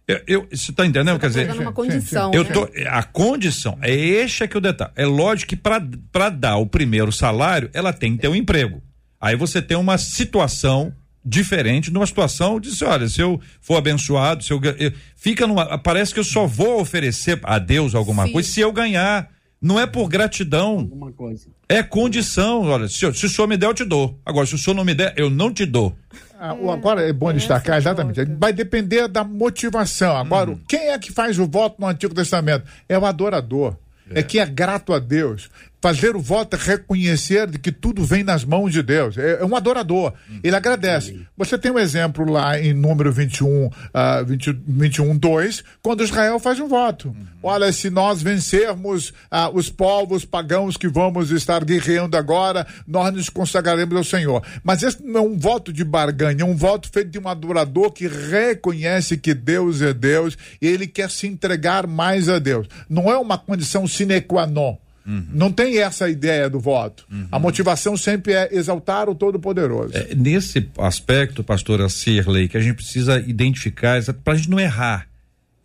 [0.08, 1.20] Eu, eu, você está entendendo?
[1.20, 2.32] Quer dizer, uma condição.
[2.32, 2.50] eu né?
[2.52, 4.91] tô, a condição, é este é que o detalhe.
[4.96, 8.84] É lógico que para dar o primeiro salário, ela tem que ter um emprego.
[9.20, 10.94] Aí você tem uma situação
[11.26, 15.76] diferente numa situação de assim, olha, se eu for abençoado, se eu, eu- fica numa,
[15.80, 18.32] parece que eu só vou oferecer a Deus alguma Sim.
[18.34, 19.34] coisa se eu ganhar.
[19.60, 21.48] Não é por gratidão, Alguma coisa.
[21.68, 22.62] é condição.
[22.68, 24.20] Olha, se, eu- se o senhor me der, eu te dou.
[24.24, 25.98] Agora, se o senhor não me der, eu não te dou.
[26.39, 28.17] Ah, agora é bom destacar, exatamente.
[28.17, 28.38] volta.
[28.39, 30.15] Vai depender da motivação.
[30.17, 30.60] Agora, Uhum.
[30.67, 32.65] quem é que faz o voto no Antigo Testamento?
[32.89, 33.76] É o adorador.
[34.12, 35.50] É, quem é grato a Deus.
[35.86, 39.19] Fazer o voto é reconhecer de que tudo vem nas mãos de Deus.
[39.19, 40.13] É, é um adorador.
[40.43, 41.28] Ele agradece.
[41.38, 46.60] Você tem um exemplo lá em número 21, ah, 20, 21 2, quando Israel faz
[46.60, 47.16] um voto.
[47.43, 53.30] Olha, se nós vencermos ah, os povos pagãos que vamos estar guerreando agora, nós nos
[53.30, 54.41] consagraremos ao Senhor.
[54.64, 57.91] Mas esse não é um voto de barganha, é um voto feito de um adorador
[57.91, 62.68] que reconhece que Deus é Deus e ele quer se entregar mais a Deus.
[62.89, 64.84] Não é uma condição sine qua non.
[65.06, 67.06] Não tem essa ideia do voto.
[67.32, 69.95] A motivação sempre é exaltar o Todo-Poderoso.
[69.95, 75.08] É, nesse aspecto, pastora Cirley, que a gente precisa identificar para a gente não errar.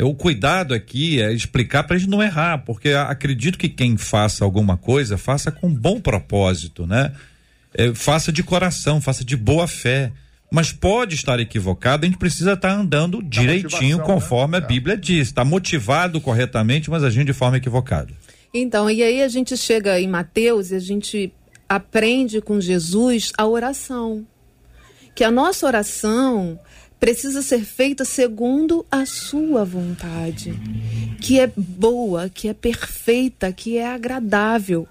[0.03, 4.45] O cuidado aqui é explicar para a gente não errar, porque acredito que quem faça
[4.45, 7.13] alguma coisa, faça com bom propósito, né?
[7.75, 10.13] É, faça de coração, faça de boa fé.
[10.53, 14.65] Mas pode estar equivocado, a gente precisa estar andando direitinho conforme né?
[14.65, 15.29] a Bíblia diz.
[15.29, 18.13] Está motivado corretamente, mas agindo de forma equivocada.
[18.53, 21.33] Então, e aí a gente chega em Mateus e a gente
[21.69, 24.27] aprende com Jesus a oração.
[25.15, 26.59] Que a nossa oração
[27.01, 30.53] precisa ser feita segundo a sua vontade,
[31.19, 34.87] que é boa, que é perfeita, que é agradável.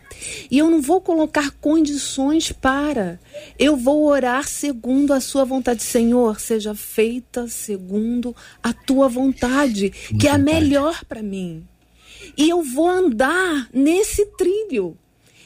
[0.49, 3.19] E eu não vou colocar condições para.
[3.59, 5.83] Eu vou orar segundo a sua vontade.
[5.83, 11.63] Senhor, seja feita segundo a tua vontade, que é a melhor para mim.
[12.37, 14.97] E eu vou andar nesse trilho.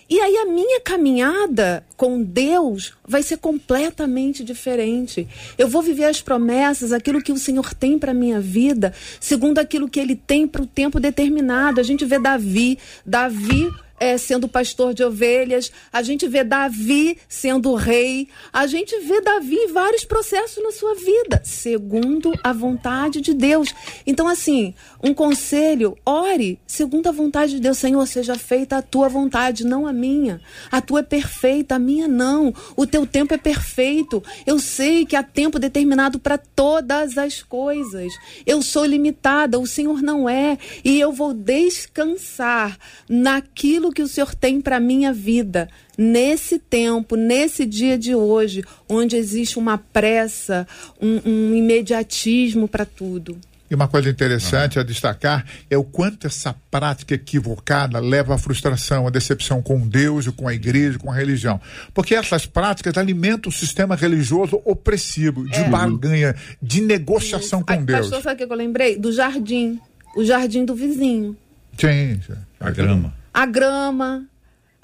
[0.10, 5.28] E aí a minha caminhada com Deus vai ser completamente diferente.
[5.58, 9.90] Eu vou viver as promessas, aquilo que o Senhor tem para minha vida, segundo aquilo
[9.90, 11.80] que ele tem para o tempo determinado.
[11.80, 13.72] A gente vê Davi, Davi
[14.04, 19.56] é, sendo pastor de ovelhas, a gente vê Davi sendo rei, a gente vê Davi
[19.56, 23.74] em vários processos na sua vida, segundo a vontade de Deus.
[24.06, 27.78] Então, assim, um conselho, ore segundo a vontade de Deus.
[27.78, 30.42] Senhor, seja feita a tua vontade, não a minha.
[30.70, 32.54] A tua é perfeita, a minha não.
[32.76, 34.22] O teu tempo é perfeito.
[34.46, 38.12] Eu sei que há tempo determinado para todas as coisas.
[38.46, 40.58] Eu sou limitada, o Senhor não é.
[40.84, 42.78] E eu vou descansar
[43.08, 49.16] naquilo que o Senhor tem para minha vida nesse tempo, nesse dia de hoje, onde
[49.16, 50.68] existe uma pressa,
[51.02, 53.38] um, um imediatismo para tudo.
[53.74, 59.08] E uma coisa interessante a destacar é o quanto essa prática equivocada leva à frustração,
[59.08, 61.60] à decepção com Deus, com a igreja, com a religião.
[61.92, 65.70] Porque essas práticas alimentam o sistema religioso opressivo, de é.
[65.70, 67.66] barganha, de negociação Isso.
[67.66, 68.00] com a, Deus.
[68.02, 68.96] Pastor, sabe o que eu lembrei?
[68.96, 69.80] Do jardim.
[70.16, 71.36] O jardim do vizinho.
[71.76, 72.20] Sim.
[72.60, 74.28] A grama a grama.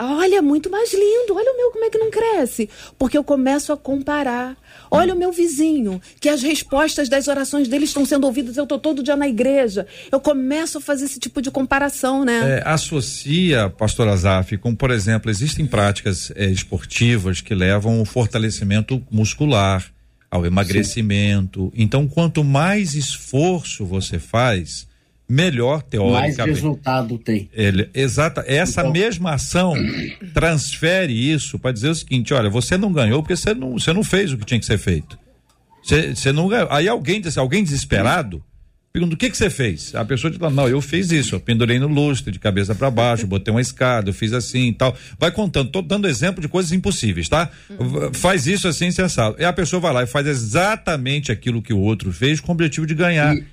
[0.01, 1.35] Olha, muito mais lindo.
[1.35, 2.69] Olha o meu como é que não cresce.
[2.97, 4.55] Porque eu começo a comparar.
[4.89, 8.55] Olha o meu vizinho, que as respostas das orações dele estão sendo ouvidas.
[8.55, 9.85] Eu estou todo dia na igreja.
[10.09, 12.59] Eu começo a fazer esse tipo de comparação, né?
[12.59, 19.03] É, associa, pastor Azaf, com, por exemplo, existem práticas é, esportivas que levam ao fortalecimento
[19.11, 19.85] muscular,
[20.31, 21.71] ao emagrecimento.
[21.75, 21.83] Sim.
[21.83, 24.87] Então, quanto mais esforço você faz,
[25.29, 26.37] melhor teoricamente.
[26.37, 27.47] Mais resultado tem.
[27.53, 29.75] Ele, exata, essa então, mesma ação
[30.33, 34.03] transfere isso para dizer o seguinte, olha, você não ganhou porque você não, você não
[34.03, 35.19] fez o que tinha que ser feito.
[35.83, 36.67] Você, você não ganhou.
[36.71, 38.43] Aí alguém alguém desesperado,
[38.91, 39.93] pergunta o que que você fez?
[39.93, 43.27] A pessoa diz, não, eu fiz isso, eu pendurei no lustre de cabeça para baixo,
[43.27, 44.97] botei uma escada, eu fiz assim e tal.
[45.19, 47.51] Vai contando, tô dando exemplo de coisas impossíveis, tá?
[47.69, 48.11] Uhum.
[48.13, 49.39] Faz isso assim, sensato.
[49.39, 52.55] E a pessoa vai lá e faz exatamente aquilo que o outro fez com o
[52.55, 53.35] objetivo de ganhar.
[53.35, 53.45] E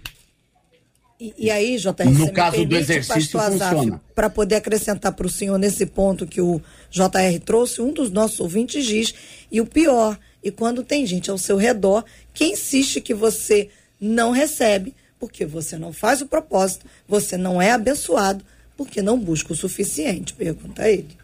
[1.19, 4.01] e, e aí, JR, no caso do exercício funciona.
[4.15, 6.61] Para poder acrescentar para o senhor nesse ponto que o
[6.91, 9.15] JR trouxe, um dos nossos ouvintes diz,
[9.51, 12.05] e o pior, e quando tem gente ao seu redor
[12.35, 17.73] que insiste que você não recebe, porque você não faz o propósito, você não é
[17.73, 18.45] abençoado,
[18.77, 21.17] porque não busca o suficiente, pergunta ele.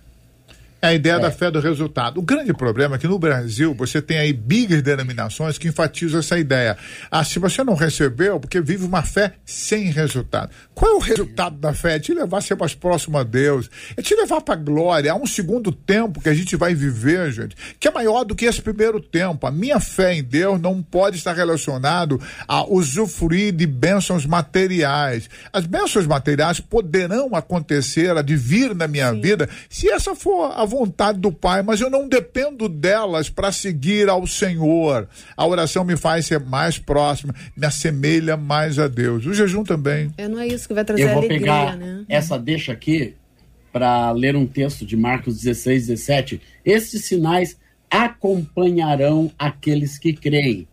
[0.85, 1.19] É a ideia é.
[1.21, 2.19] da fé do resultado.
[2.19, 6.37] O grande problema é que no Brasil você tem aí bigas denominações que enfatizam essa
[6.37, 6.77] ideia.
[7.09, 10.51] Ah, se você não recebeu, porque vive uma fé sem resultado.
[10.75, 11.95] Qual é o resultado da fé?
[11.95, 15.13] É te levar a ser mais próximo a Deus, é te levar para a glória.
[15.13, 18.47] Há um segundo tempo que a gente vai viver, gente, que é maior do que
[18.47, 19.47] esse primeiro tempo.
[19.47, 25.31] A minha fé em Deus não pode estar relacionado a usufruir de bênçãos materiais.
[25.53, 29.21] As bênçãos materiais poderão acontecer, advir na minha Sim.
[29.21, 34.09] vida, se essa for a vontade do Pai, mas eu não dependo delas para seguir
[34.09, 35.07] ao Senhor.
[35.37, 39.27] A oração me faz ser mais próxima, me assemelha mais a Deus.
[39.27, 40.11] O jejum também.
[40.17, 42.05] É, não é isso que vai trazer eu vou alegria, pegar né?
[42.09, 43.15] Essa deixa aqui
[43.71, 46.41] para ler um texto de Marcos 16, 17.
[46.65, 47.57] Estes sinais
[47.91, 50.67] acompanharão aqueles que creem.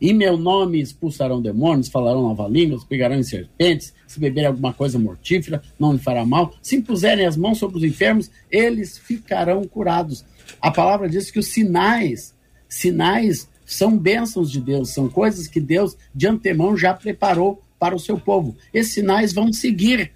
[0.00, 4.98] Em meu nome expulsarão demônios, falarão nova línguas, pegarão em serpentes, se beberem alguma coisa
[4.98, 6.54] mortífera, não lhe fará mal.
[6.60, 10.24] Se impuserem as mãos sobre os enfermos, eles ficarão curados.
[10.60, 12.34] A palavra diz que os sinais,
[12.68, 18.00] sinais são bênçãos de Deus, são coisas que Deus de antemão já preparou para o
[18.00, 18.54] seu povo.
[18.72, 20.12] Esses sinais vão seguir.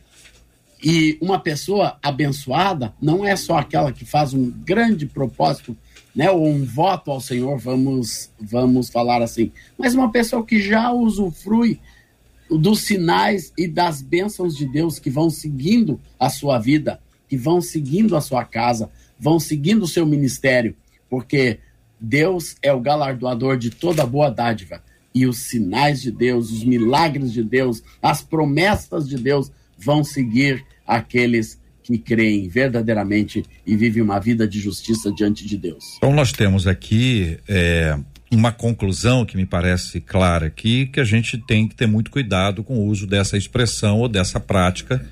[0.83, 5.77] E uma pessoa abençoada não é só aquela que faz um grande propósito
[6.21, 10.93] né, ou um voto ao Senhor, vamos, vamos falar assim, mas uma pessoa que já
[10.93, 11.81] usufrui
[12.51, 17.63] dos sinais e das bênçãos de Deus que vão seguindo a sua vida, que vão
[17.63, 20.77] seguindo a sua casa, vão seguindo o seu ministério,
[21.09, 21.59] porque
[21.99, 24.83] Deus é o galardoador de toda boa dádiva.
[25.15, 30.67] e os sinais de Deus, os milagres de Deus, as promessas de Deus vão seguir
[30.87, 35.97] aqueles que creem verdadeiramente e vivem uma vida de justiça diante de Deus.
[35.97, 37.99] Então nós temos aqui é,
[38.31, 42.63] uma conclusão que me parece clara aqui, que a gente tem que ter muito cuidado
[42.63, 45.05] com o uso dessa expressão ou dessa prática,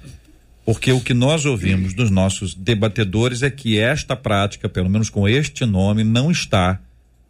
[0.64, 5.28] porque o que nós ouvimos dos nossos debatedores é que esta prática, pelo menos com
[5.28, 6.80] este nome, não está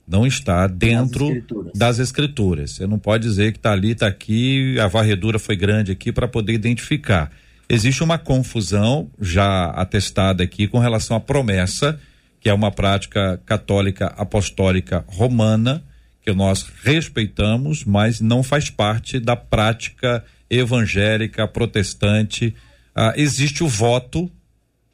[0.08, 1.72] não está dentro escrituras.
[1.74, 2.70] das escrituras.
[2.70, 6.26] Você não pode dizer que está ali, está aqui, a varredura foi grande aqui para
[6.26, 7.30] poder identificar.
[7.68, 12.00] Existe uma confusão já atestada aqui com relação à promessa,
[12.40, 15.84] que é uma prática católica apostólica romana,
[16.22, 22.54] que nós respeitamos, mas não faz parte da prática evangélica protestante.
[22.94, 24.30] Ah, existe o voto,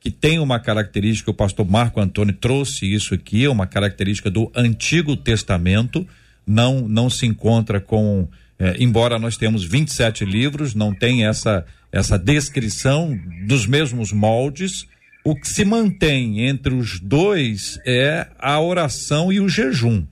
[0.01, 4.51] que tem uma característica, o pastor Marco Antônio trouxe isso aqui, é uma característica do
[4.55, 6.07] Antigo Testamento,
[6.47, 11.65] não não se encontra com, eh, embora nós temos 27 livros, não tem essa
[11.95, 13.17] essa descrição
[13.47, 14.85] dos mesmos moldes.
[15.25, 20.05] O que se mantém entre os dois é a oração e o jejum.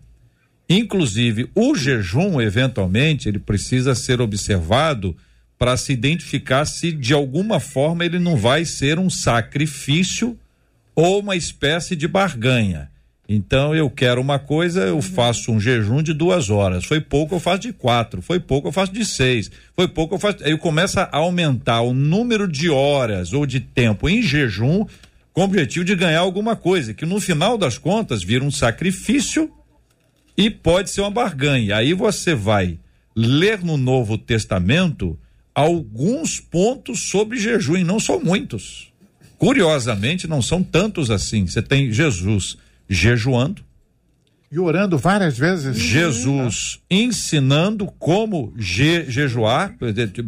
[0.68, 5.16] Inclusive, o jejum, eventualmente, ele precisa ser observado
[5.58, 10.38] para se identificar se de alguma forma ele não vai ser um sacrifício
[10.94, 12.91] ou uma espécie de barganha.
[13.34, 16.84] Então eu quero uma coisa, eu faço um jejum de duas horas.
[16.84, 18.20] Foi pouco, eu faço de quatro.
[18.20, 19.50] Foi pouco, eu faço de seis.
[19.74, 20.44] Foi pouco, eu faço.
[20.44, 24.84] Aí começa a aumentar o número de horas ou de tempo em jejum
[25.32, 29.50] com o objetivo de ganhar alguma coisa, que no final das contas vira um sacrifício
[30.36, 31.76] e pode ser uma barganha.
[31.76, 32.78] Aí você vai
[33.16, 35.18] ler no Novo Testamento
[35.54, 38.92] alguns pontos sobre jejum, e não são muitos.
[39.38, 41.46] Curiosamente, não são tantos assim.
[41.46, 42.58] Você tem Jesus
[42.93, 43.62] jejuando,
[44.51, 45.78] E orando várias vezes.
[45.78, 49.74] Jesus ensinando como je, jejuar,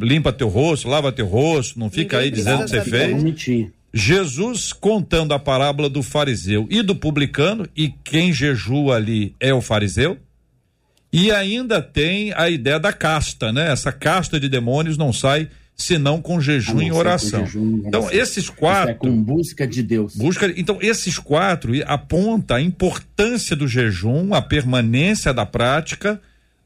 [0.01, 3.23] limpa teu rosto, lava teu rosto, não fica aí Ninguém dizendo que você fez.
[3.23, 3.73] Mentir.
[3.93, 9.61] Jesus contando a parábola do fariseu e do publicano, e quem jejua ali é o
[9.61, 10.19] fariseu.
[11.13, 13.71] E ainda tem a ideia da casta, né?
[13.71, 17.45] Essa casta de demônios não sai senão com jejum e oração.
[17.47, 18.21] jejum Então, oração.
[18.21, 18.95] esses Isso é quatro.
[18.97, 20.15] com busca de Deus.
[20.15, 26.21] Busca, então, esses quatro aponta a importância do jejum, a permanência da prática,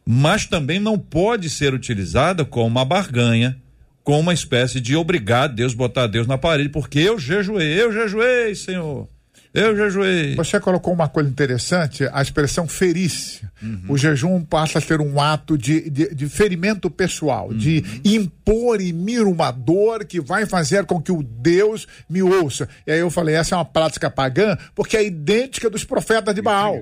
[0.05, 3.57] mas também não pode ser utilizada como uma barganha,
[4.05, 8.55] como uma espécie de obrigar Deus, botar Deus na parede, porque eu jejuei, eu jejuei,
[8.55, 9.09] Senhor.
[9.55, 10.35] Eu jejuei.
[10.35, 13.51] Você colocou uma coisa interessante, a expressão ferícia.
[13.63, 13.83] Uhum.
[13.89, 18.01] O jejum passa a ser um ato de, de, de ferimento pessoal, de Uhum.
[18.05, 22.69] impor em mim uma dor que vai fazer com que o Deus me ouça.
[22.87, 26.43] E aí eu falei, essa é uma prática pagã, porque é idêntica dos profetas de
[26.43, 26.81] Baal.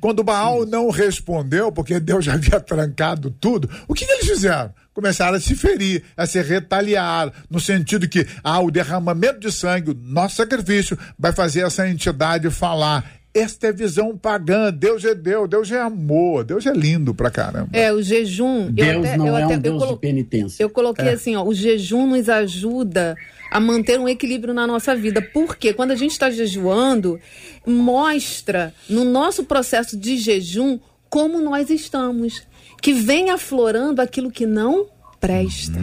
[0.00, 4.72] Quando Baal não respondeu, porque Deus já havia trancado tudo, o que, que eles fizeram?
[5.02, 9.92] Começaram a se ferir, a se retaliar, no sentido que ah, o derramamento de sangue,
[9.92, 13.08] o nosso sacrifício, vai fazer essa entidade falar.
[13.32, 14.72] Esta é visão pagã.
[14.72, 17.68] Deus é Deus, Deus é amor, Deus é lindo pra caramba.
[17.72, 18.64] É, o jejum.
[18.66, 20.60] eu Deus até- não eu é até- um eu Deus colo- de penitência.
[20.64, 23.14] Eu coloquei assim, ó, o jejum nos ajuda
[23.52, 25.22] a manter um equilíbrio na nossa vida.
[25.22, 27.20] Porque quando a gente está jejuando,
[27.64, 32.42] mostra no nosso processo de jejum como nós estamos.
[32.80, 34.86] Que vem aflorando aquilo que não
[35.20, 35.78] presta.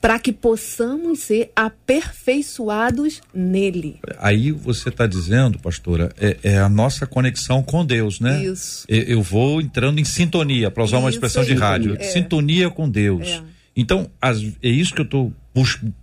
[0.00, 3.98] Para que possamos ser aperfeiçoados nele.
[4.18, 8.44] Aí você está dizendo, pastora, é, é a nossa conexão com Deus, né?
[8.44, 8.84] Isso.
[8.88, 11.58] Eu, vou entrando em sintonia, para usar uma Isso expressão de aí.
[11.58, 11.96] rádio.
[11.98, 12.04] É.
[12.04, 13.26] Sintonia com Deus.
[13.26, 13.42] É.
[13.74, 15.32] Então, as- é isso que eu estou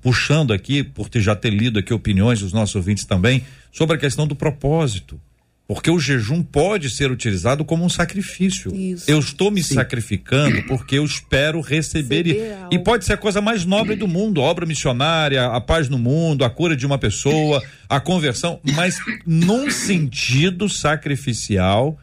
[0.02, 4.00] puxando aqui, por ter já ter lido aqui opiniões dos nossos ouvintes também, sobre a
[4.00, 5.20] questão do propósito.
[5.66, 8.76] Porque o jejum pode ser utilizado como um sacrifício.
[8.76, 9.10] Isso.
[9.10, 12.28] Eu estou me sacrificando porque eu espero receber.
[12.28, 12.76] E, Receber algo.
[12.76, 15.98] e pode ser a coisa mais nobre do mundo, a obra missionária, a paz no
[15.98, 21.98] mundo, a cura de uma pessoa, a conversão, mas num sentido sacrificial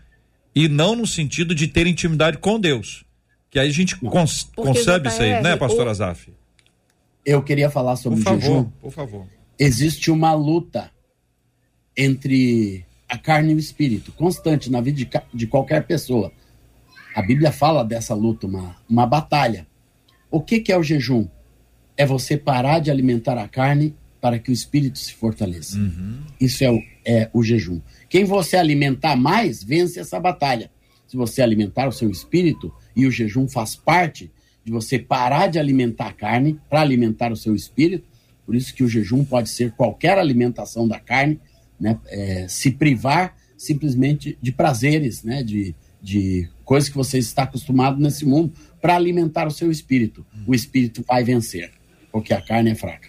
[0.54, 3.04] e não no sentido de ter intimidade com Deus.
[3.50, 6.32] Que aí a gente cons- Porque, concebe isso aí, né, pastor o- Azaf?
[7.26, 8.64] Eu queria falar Por sobre o favor, jejum.
[8.80, 9.26] por favor.
[9.58, 10.90] Existe uma luta
[11.96, 16.32] entre a carne e o espírito, constante na vida de, de qualquer pessoa.
[17.14, 19.66] A Bíblia fala dessa luta, uma, uma batalha.
[20.30, 21.26] O que, que é o jejum?
[21.96, 25.76] É você parar de alimentar a carne para que o espírito se fortaleça.
[26.40, 27.80] Isso é o, é o jejum.
[28.08, 30.70] Quem você alimentar mais, vence essa batalha.
[31.08, 34.30] Se você alimentar o seu espírito, e o jejum faz parte
[34.64, 38.08] de você parar de alimentar a carne para alimentar o seu espírito,
[38.46, 41.40] por isso que o jejum pode ser qualquer alimentação da carne,
[41.80, 41.98] né?
[42.08, 45.42] É, se privar simplesmente de prazeres, né?
[45.42, 50.24] De, de coisas que você está acostumado nesse mundo para alimentar o seu espírito.
[50.46, 51.70] O espírito vai vencer,
[52.12, 53.08] porque a carne é fraca.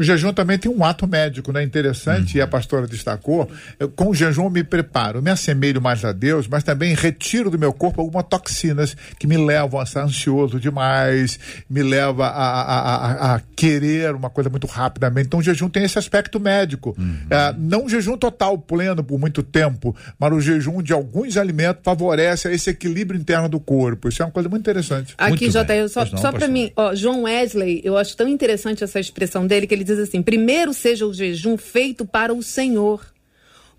[0.00, 1.62] O jejum também tem um ato médico, né?
[1.62, 3.50] Interessante, e a pastora destacou.
[3.78, 7.50] Eu, com o jejum eu me preparo, me assemelho mais a Deus, mas também retiro
[7.50, 11.38] do meu corpo algumas toxinas que me levam a estar ansioso demais,
[11.68, 15.26] me leva a, a, a, a querer uma coisa muito rapidamente.
[15.26, 16.96] Então o jejum tem esse aspecto médico.
[17.28, 21.82] É, não o jejum total, pleno por muito tempo, mas o jejum de alguns alimentos
[21.84, 24.08] favorece esse equilíbrio interno do corpo.
[24.08, 25.14] Isso é uma coisa muito interessante.
[25.18, 25.88] Aqui, bem.
[25.88, 29.66] só, não, só para mim, ó, João Wesley, eu acho tão interessante essa expressão dele,
[29.66, 33.04] que ele diz assim: primeiro seja o jejum feito para o Senhor,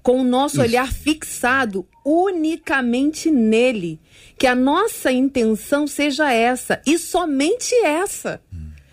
[0.03, 3.99] com o nosso olhar fixado unicamente nele.
[4.38, 8.41] Que a nossa intenção seja essa, e somente essa,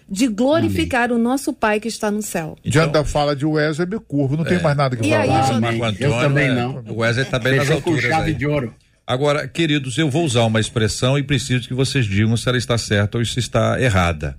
[0.08, 2.56] de glorificar o nosso Pai que está no céu.
[2.62, 5.42] Diante da fala de Wesley, me curvo, não tem mais nada que E aí, falar.
[5.42, 5.78] já- Amém.
[5.78, 6.84] Marco Eu Antônio, também é, não.
[6.88, 8.34] O Wesley tá bem nas Fechou com alturas chave aí.
[8.36, 8.74] de ouro.
[9.06, 12.76] Agora, queridos, eu vou usar uma expressão e preciso que vocês digam se ela está
[12.76, 14.38] certa ou se está errada.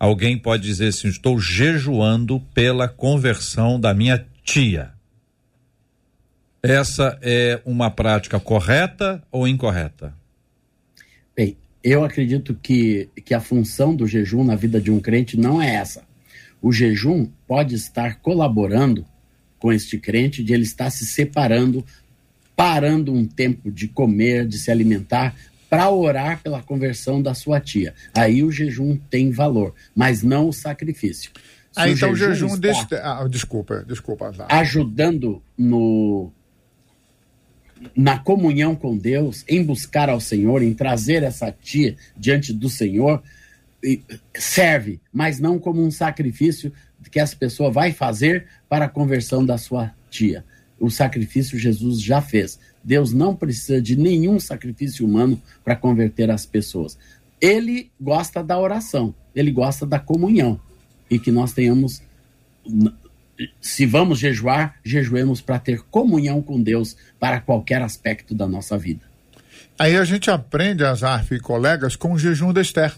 [0.00, 4.92] Alguém pode dizer assim: estou jejuando pela conversão da minha tia.
[6.62, 10.14] Essa é uma prática correta ou incorreta?
[11.36, 15.60] Bem, eu acredito que, que a função do jejum na vida de um crente não
[15.60, 16.02] é essa.
[16.62, 19.04] O jejum pode estar colaborando
[19.58, 21.84] com este crente de ele estar se separando,
[22.56, 25.34] parando um tempo de comer, de se alimentar,
[25.70, 27.94] para orar pela conversão da sua tia.
[28.12, 31.30] Aí o jejum tem valor, mas não o sacrifício.
[31.70, 32.48] Se Ah, então o jejum
[33.02, 34.26] ah, desculpa, desculpa.
[34.26, 34.48] Azar.
[34.50, 36.32] ajudando no
[37.96, 43.22] na comunhão com Deus, em buscar ao Senhor, em trazer essa tia diante do Senhor,
[44.34, 46.70] serve, mas não como um sacrifício
[47.10, 50.44] que essa pessoa vai fazer para a conversão da sua tia.
[50.78, 52.58] O sacrifício Jesus já fez.
[52.82, 56.98] Deus não precisa de nenhum sacrifício humano para converter as pessoas.
[57.40, 60.60] Ele gosta da oração, ele gosta da comunhão
[61.10, 62.02] e que nós tenhamos
[63.60, 69.00] se vamos jejuar, jejuemos para ter comunhão com Deus para qualquer aspecto da nossa vida.
[69.78, 72.94] Aí a gente aprende, Azarf e colegas, com o jejum da Esther.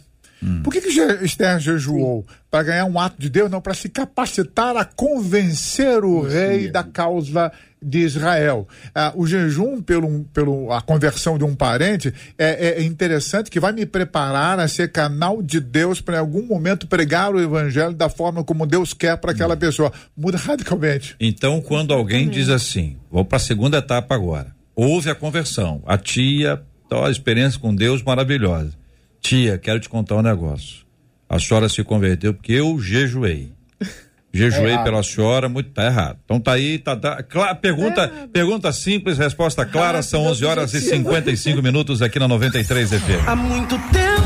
[0.63, 0.89] Por que, que
[1.25, 2.27] Esther jejuou?
[2.51, 3.51] Para ganhar um ato de Deus?
[3.51, 8.69] Não, para se capacitar a convencer o rei da causa de Israel.
[8.95, 13.73] Ah, o jejum pelo, pelo a conversão de um parente é, é interessante que vai
[13.73, 18.09] me preparar a ser canal de Deus para em algum momento pregar o evangelho da
[18.09, 19.93] forma como Deus quer para aquela pessoa.
[20.17, 21.17] Muda radicalmente.
[21.19, 25.99] Então, quando alguém diz assim, vou para a segunda etapa agora, houve a conversão, a
[25.99, 28.82] tia, então, a experiência com Deus maravilhosa.
[29.23, 30.83] Tia, quero te contar um negócio.
[31.29, 33.53] A senhora se converteu porque eu jejuei.
[34.35, 34.85] Jejuei errado.
[34.85, 36.19] pela senhora, muito tá errado.
[36.25, 40.81] Então tá aí, tá, tá cla- pergunta, pergunta simples, resposta clara, são 11 horas e
[40.81, 43.27] 55 minutos aqui na 93 FM.
[43.29, 44.22] Há muito tempo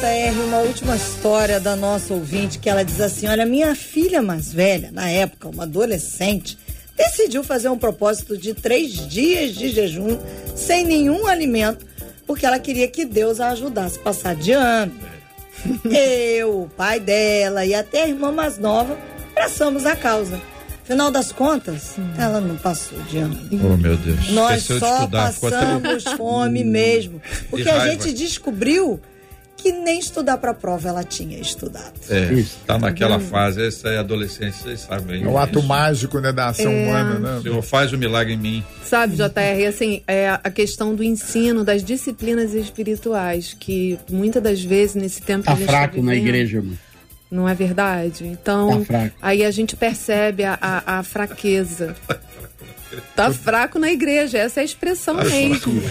[0.00, 4.50] JR, uma última história da nossa ouvinte, que ela diz assim: olha, minha filha mais
[4.50, 6.56] velha, na época, uma adolescente,
[6.96, 10.18] decidiu fazer um propósito de três dias de jejum
[10.56, 11.84] sem nenhum alimento,
[12.26, 14.92] porque ela queria que Deus a ajudasse a passar de ano.
[15.84, 18.96] Eu, o pai dela e até a irmã mais nova
[19.32, 20.40] abraçamos a causa.
[20.84, 23.38] Final das contas, ela não passou de ano.
[23.52, 24.30] Oh, meu Deus.
[24.30, 27.20] Nós Esqueceu de só estudar, até- passamos fome mesmo.
[27.48, 28.98] Porque a gente descobriu
[29.60, 31.92] que nem estudar para prova ela tinha estudado.
[32.08, 32.58] É, Isso.
[32.66, 35.22] tá naquela fase, essa é a adolescência, vocês sabem.
[35.22, 35.68] É o ato Isso.
[35.68, 37.18] mágico né, da ação humana.
[37.18, 37.40] Né?
[37.42, 38.64] Senhor, faz o milagre em mim.
[38.82, 44.96] Sabe, JR, assim, é a questão do ensino, das disciplinas espirituais, que muitas das vezes
[44.96, 46.78] nesse tempo Tá a gente fraco tá na vivendo, igreja, irmão.
[47.30, 48.26] Não é verdade?
[48.26, 51.94] Então, Tá aí a gente percebe a, a, a fraqueza.
[53.14, 55.82] Tá fraco na igreja, essa é a expressão mesmo.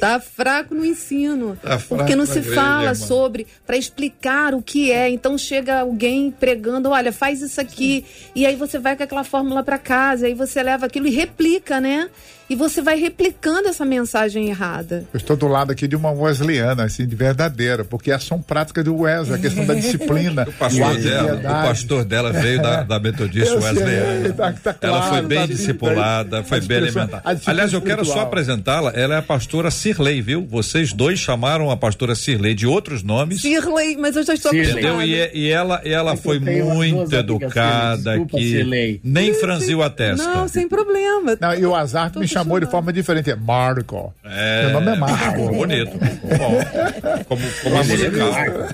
[0.00, 1.56] Tá fraco no ensino.
[1.62, 5.08] Tá fraco porque não se igreja, fala sobre, para explicar o que é.
[5.08, 8.04] Então chega alguém pregando, olha, faz isso aqui.
[8.34, 11.80] E aí você vai com aquela fórmula para casa, aí você leva aquilo e replica,
[11.80, 12.10] né?
[12.48, 15.04] E você vai replicando essa mensagem errada.
[15.12, 18.84] Eu estou do lado aqui de uma wesleyana, assim, de verdadeira, porque é ação prática
[18.84, 20.44] do Wesley, a questão da disciplina.
[20.48, 24.32] O pastor, dela, o pastor dela veio da, da Metodista Wesleyana.
[24.32, 27.40] tá- tá ela claro, foi bem tá discipulada, foi bem alimentada.
[27.46, 28.92] Aliás, eu quero só apresentá-la.
[28.94, 30.46] Ela é a pastora Cirlei, viu?
[30.48, 33.40] Vocês dois chamaram a pastora Cirlei de outros nomes.
[33.40, 34.72] Cirlei, mas eu já estou Cirlei.
[34.84, 35.02] Entendeu?
[35.02, 38.18] E, e ela, e ela É que foi muito educada Cirlei.
[38.18, 38.50] Desculpa, aqui.
[38.50, 39.00] Cirlei.
[39.02, 40.24] Nem franziu a testa.
[40.24, 41.36] Não, sem problema.
[41.40, 43.30] Não, e o Azar me chamou de forma diferente.
[43.30, 44.12] É Marco.
[44.24, 45.40] É, Meu nome é Marco.
[45.42, 45.92] Ficou bonito.
[45.92, 47.24] Ficou bom.
[47.28, 48.68] Como, como a é musical.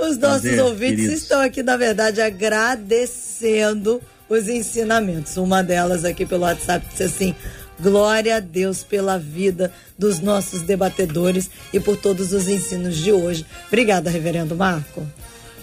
[0.00, 1.22] Os nossos Prazer, ouvintes queridos.
[1.22, 5.36] estão aqui, na verdade, agradecendo os ensinamentos.
[5.36, 7.34] Uma delas aqui pelo WhatsApp disse assim:
[7.80, 13.46] Glória a Deus pela vida dos nossos debatedores e por todos os ensinos de hoje.
[13.68, 15.06] Obrigada, reverendo Marco.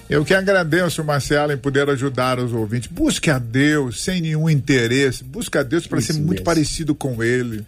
[0.10, 2.90] Eu que agradeço, Marcela, em poder ajudar os ouvintes.
[2.92, 5.24] Busque a Deus sem nenhum interesse.
[5.24, 6.46] Busque a Deus para ser muito mesmo.
[6.46, 7.64] parecido com Ele.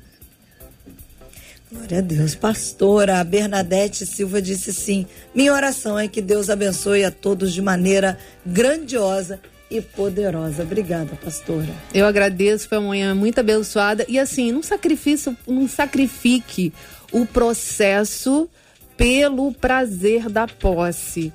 [1.71, 2.33] Glória a Deus.
[2.33, 5.05] Pastora a Bernadette Silva disse sim.
[5.35, 9.39] Minha oração é que Deus abençoe a todos de maneira grandiosa
[9.69, 10.63] e poderosa.
[10.63, 11.73] Obrigada, pastora.
[11.93, 14.03] Eu agradeço, foi uma manhã muito abençoada.
[14.09, 16.73] E assim, não, sacrifício, não sacrifique
[17.11, 18.49] o processo
[18.97, 21.31] pelo prazer da posse.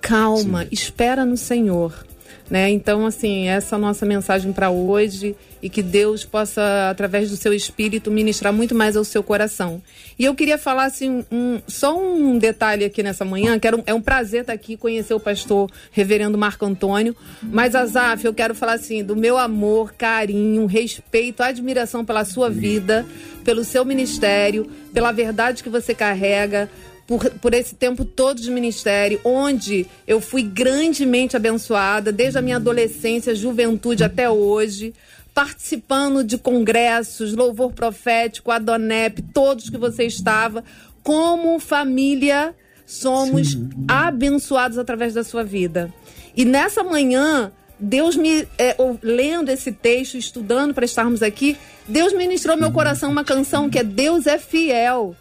[0.00, 2.06] Calma, espera no Senhor.
[2.50, 2.70] Né?
[2.70, 7.36] Então, assim, essa é a nossa mensagem para hoje e que Deus possa, através do
[7.36, 9.82] seu espírito, ministrar muito mais ao seu coração.
[10.18, 13.92] E eu queria falar, assim, um- só um detalhe aqui nessa manhã, que um- é
[13.92, 17.14] um prazer estar aqui, conhecer o pastor reverendo Marco Antônio.
[17.42, 23.04] Mas, Azaf, eu quero falar, assim, do meu amor, carinho, respeito, admiração pela sua vida,
[23.44, 26.70] pelo seu ministério, pela verdade que você carrega,
[27.08, 32.56] por, por esse tempo todo de ministério, onde eu fui grandemente abençoada, desde a minha
[32.56, 34.94] adolescência, juventude até hoje,
[35.32, 40.62] participando de congressos, louvor profético, Adonep, todos que você estava.
[41.02, 42.54] Como família,
[42.84, 43.56] somos
[43.88, 45.90] abençoados através da sua vida.
[46.36, 47.50] E nessa manhã,
[47.80, 51.56] Deus me, é, lendo esse texto, estudando para estarmos aqui,
[51.88, 55.16] Deus ministrou meu coração uma canção que é Deus é fiel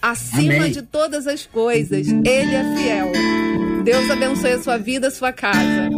[0.00, 0.72] acima Amém.
[0.72, 2.08] de todas as coisas.
[2.08, 3.12] Ele é fiel.
[3.84, 5.90] Deus abençoe a sua vida, a sua casa.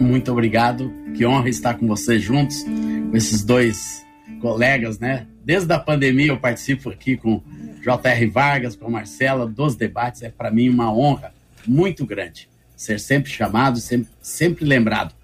[0.00, 0.92] Muito obrigado.
[1.16, 4.04] Que honra estar com vocês juntos, com esses dois
[4.40, 5.26] colegas, né?
[5.44, 7.42] Desde a pandemia eu participo aqui com
[7.82, 8.26] J.R.
[8.26, 10.22] Vargas, com a Marcela, dos debates.
[10.22, 11.32] É para mim uma honra
[11.66, 15.14] muito grande ser sempre chamado, sempre, sempre lembrado.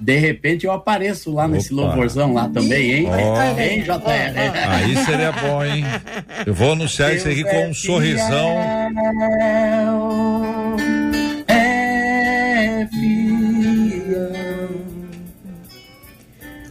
[0.00, 1.82] De repente eu apareço lá nesse Opa.
[1.82, 3.06] louvorzão lá também, hein?
[3.08, 3.60] Ó.
[3.60, 4.38] Hein, J.R.?
[4.68, 5.84] Aí seria bom, hein?
[6.46, 8.48] Eu vou anunciar isso aqui com um sorrisão.
[11.46, 14.26] É fiel.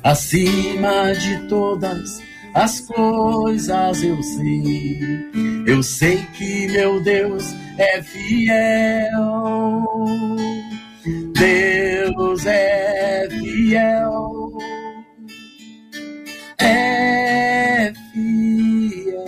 [0.04, 2.20] Acima de todas
[2.56, 4.98] as coisas eu sei,
[5.68, 9.84] eu sei que meu Deus é fiel.
[11.06, 14.58] Deus é fiel.
[16.60, 19.26] É fiel.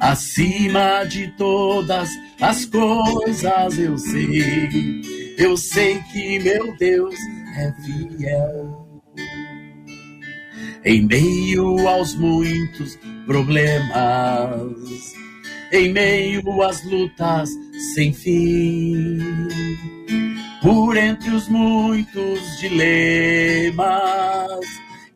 [0.00, 2.08] Acima de todas
[2.40, 5.02] as coisas eu sei,
[5.38, 7.14] eu sei que meu Deus
[7.56, 9.02] é fiel.
[10.84, 13.92] Em meio aos muitos problemas,
[15.72, 17.48] em meio às lutas
[17.94, 19.18] sem fim,
[20.60, 23.90] por entre os muitos dilemas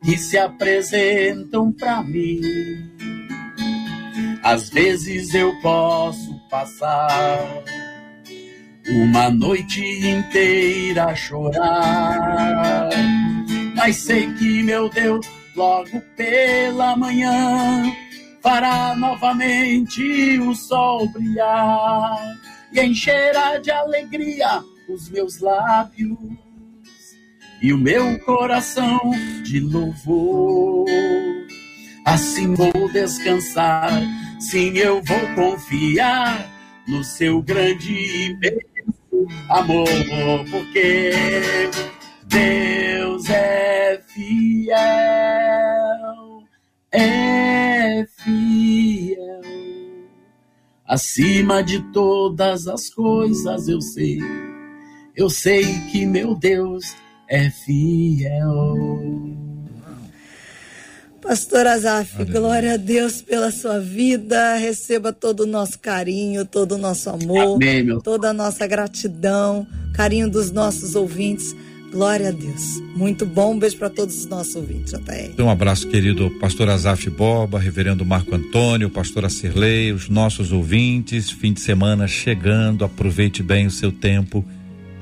[0.02, 2.40] que se apresentam para mim.
[4.42, 7.62] Às vezes eu posso passar
[8.88, 12.88] uma noite inteira a chorar,
[13.74, 17.82] mas sei que meu Deus logo pela manhã
[18.46, 22.38] fará novamente o sol brilhar
[22.72, 26.16] e encherá de alegria os meus lábios
[27.60, 29.00] e o meu coração
[29.42, 30.86] de louvor.
[32.04, 33.90] Assim vou descansar,
[34.38, 36.48] sim, eu vou confiar
[36.86, 38.38] no seu grande
[39.48, 39.88] amor,
[40.52, 41.10] porque
[42.28, 44.76] Deus é fiel,
[46.96, 49.40] é fiel.
[50.86, 54.18] Acima de todas as coisas eu sei,
[55.14, 56.94] eu sei que meu Deus
[57.28, 58.74] é fiel.
[61.20, 64.54] Pastor Azaf, glória a Deus pela sua vida.
[64.54, 70.30] Receba todo o nosso carinho, todo o nosso amor, Amém, toda a nossa gratidão, carinho
[70.30, 71.52] dos nossos ouvintes.
[71.90, 72.82] Glória a Deus.
[72.94, 73.54] Muito bom.
[73.54, 75.42] Um beijo para todos os nossos ouvintes, JR.
[75.42, 81.30] Um abraço, querido pastor Azaf Boba, reverendo Marco Antônio, pastora Cirlei, os nossos ouvintes.
[81.30, 84.44] Fim de semana chegando, aproveite bem o seu tempo.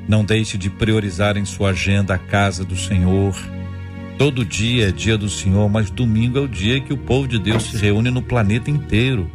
[0.08, 3.34] Não deixe de priorizar em sua agenda a casa do Senhor.
[4.18, 7.38] Todo dia é dia do Senhor, mas domingo é o dia que o povo de
[7.38, 9.28] Deus se reúne no planeta inteiro.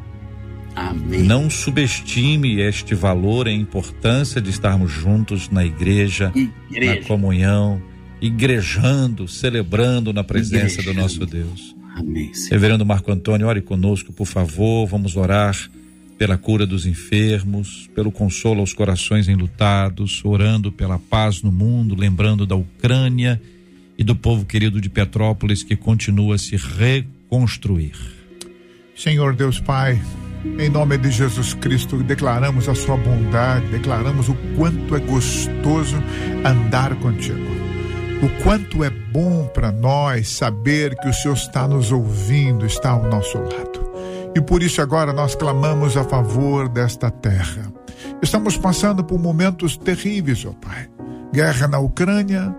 [0.79, 1.23] Amém.
[1.23, 7.07] Não subestime este valor e a importância de estarmos juntos na igreja, na Igreja.
[7.07, 7.81] comunhão,
[8.21, 11.01] igrejando, celebrando na presença do Igrejando.
[11.01, 11.75] nosso Deus.
[11.95, 12.51] Amém, Senhor.
[12.51, 14.87] Reverendo Marco Antônio, ore conosco, por favor.
[14.87, 15.55] Vamos orar
[16.17, 22.45] pela cura dos enfermos, pelo consolo aos corações enlutados, orando pela paz no mundo, lembrando
[22.45, 23.41] da Ucrânia
[23.97, 27.93] e do povo querido de Petrópolis que continua a se reconstruir.
[28.95, 30.01] Senhor Deus Pai,
[30.57, 35.95] em nome de Jesus Cristo, declaramos a sua bondade, declaramos o quanto é gostoso
[36.45, 37.49] andar contigo.
[38.21, 43.03] O quanto é bom para nós saber que o Senhor está nos ouvindo, está ao
[43.03, 43.89] nosso lado.
[44.35, 47.71] E por isso agora nós clamamos a favor desta terra.
[48.21, 50.89] Estamos passando por momentos terríveis, ó Pai.
[51.33, 52.55] Guerra na Ucrânia,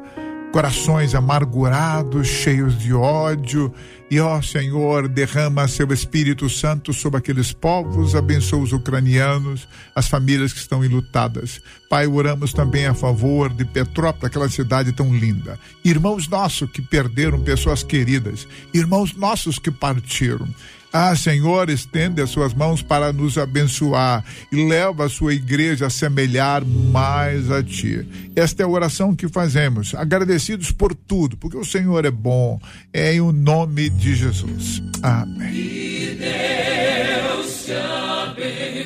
[0.52, 3.72] corações amargurados, cheios de ódio.
[4.10, 10.52] E ó Senhor, derrama seu Espírito Santo sobre aqueles povos, abençoa os ucranianos, as famílias
[10.52, 11.60] que estão enlutadas.
[11.88, 15.58] Pai, oramos também a favor de Petrópolis, aquela cidade tão linda.
[15.84, 20.48] Irmãos nossos que perderam pessoas queridas, irmãos nossos que partiram.
[20.92, 25.90] Ah, Senhor, estende as suas mãos para nos abençoar e leva a sua igreja a
[25.90, 28.04] semelhar mais a ti.
[28.34, 32.58] Esta é a oração que fazemos, agradecidos por tudo, porque o Senhor é bom,
[32.92, 34.82] é em o nome de Jesus.
[35.00, 35.52] Amém.
[35.52, 37.72] Que Deus te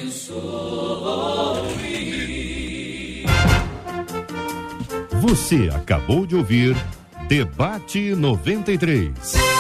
[0.07, 0.35] abençoe.
[5.23, 6.77] Você acabou de ouvir
[7.29, 9.55] Debate 93.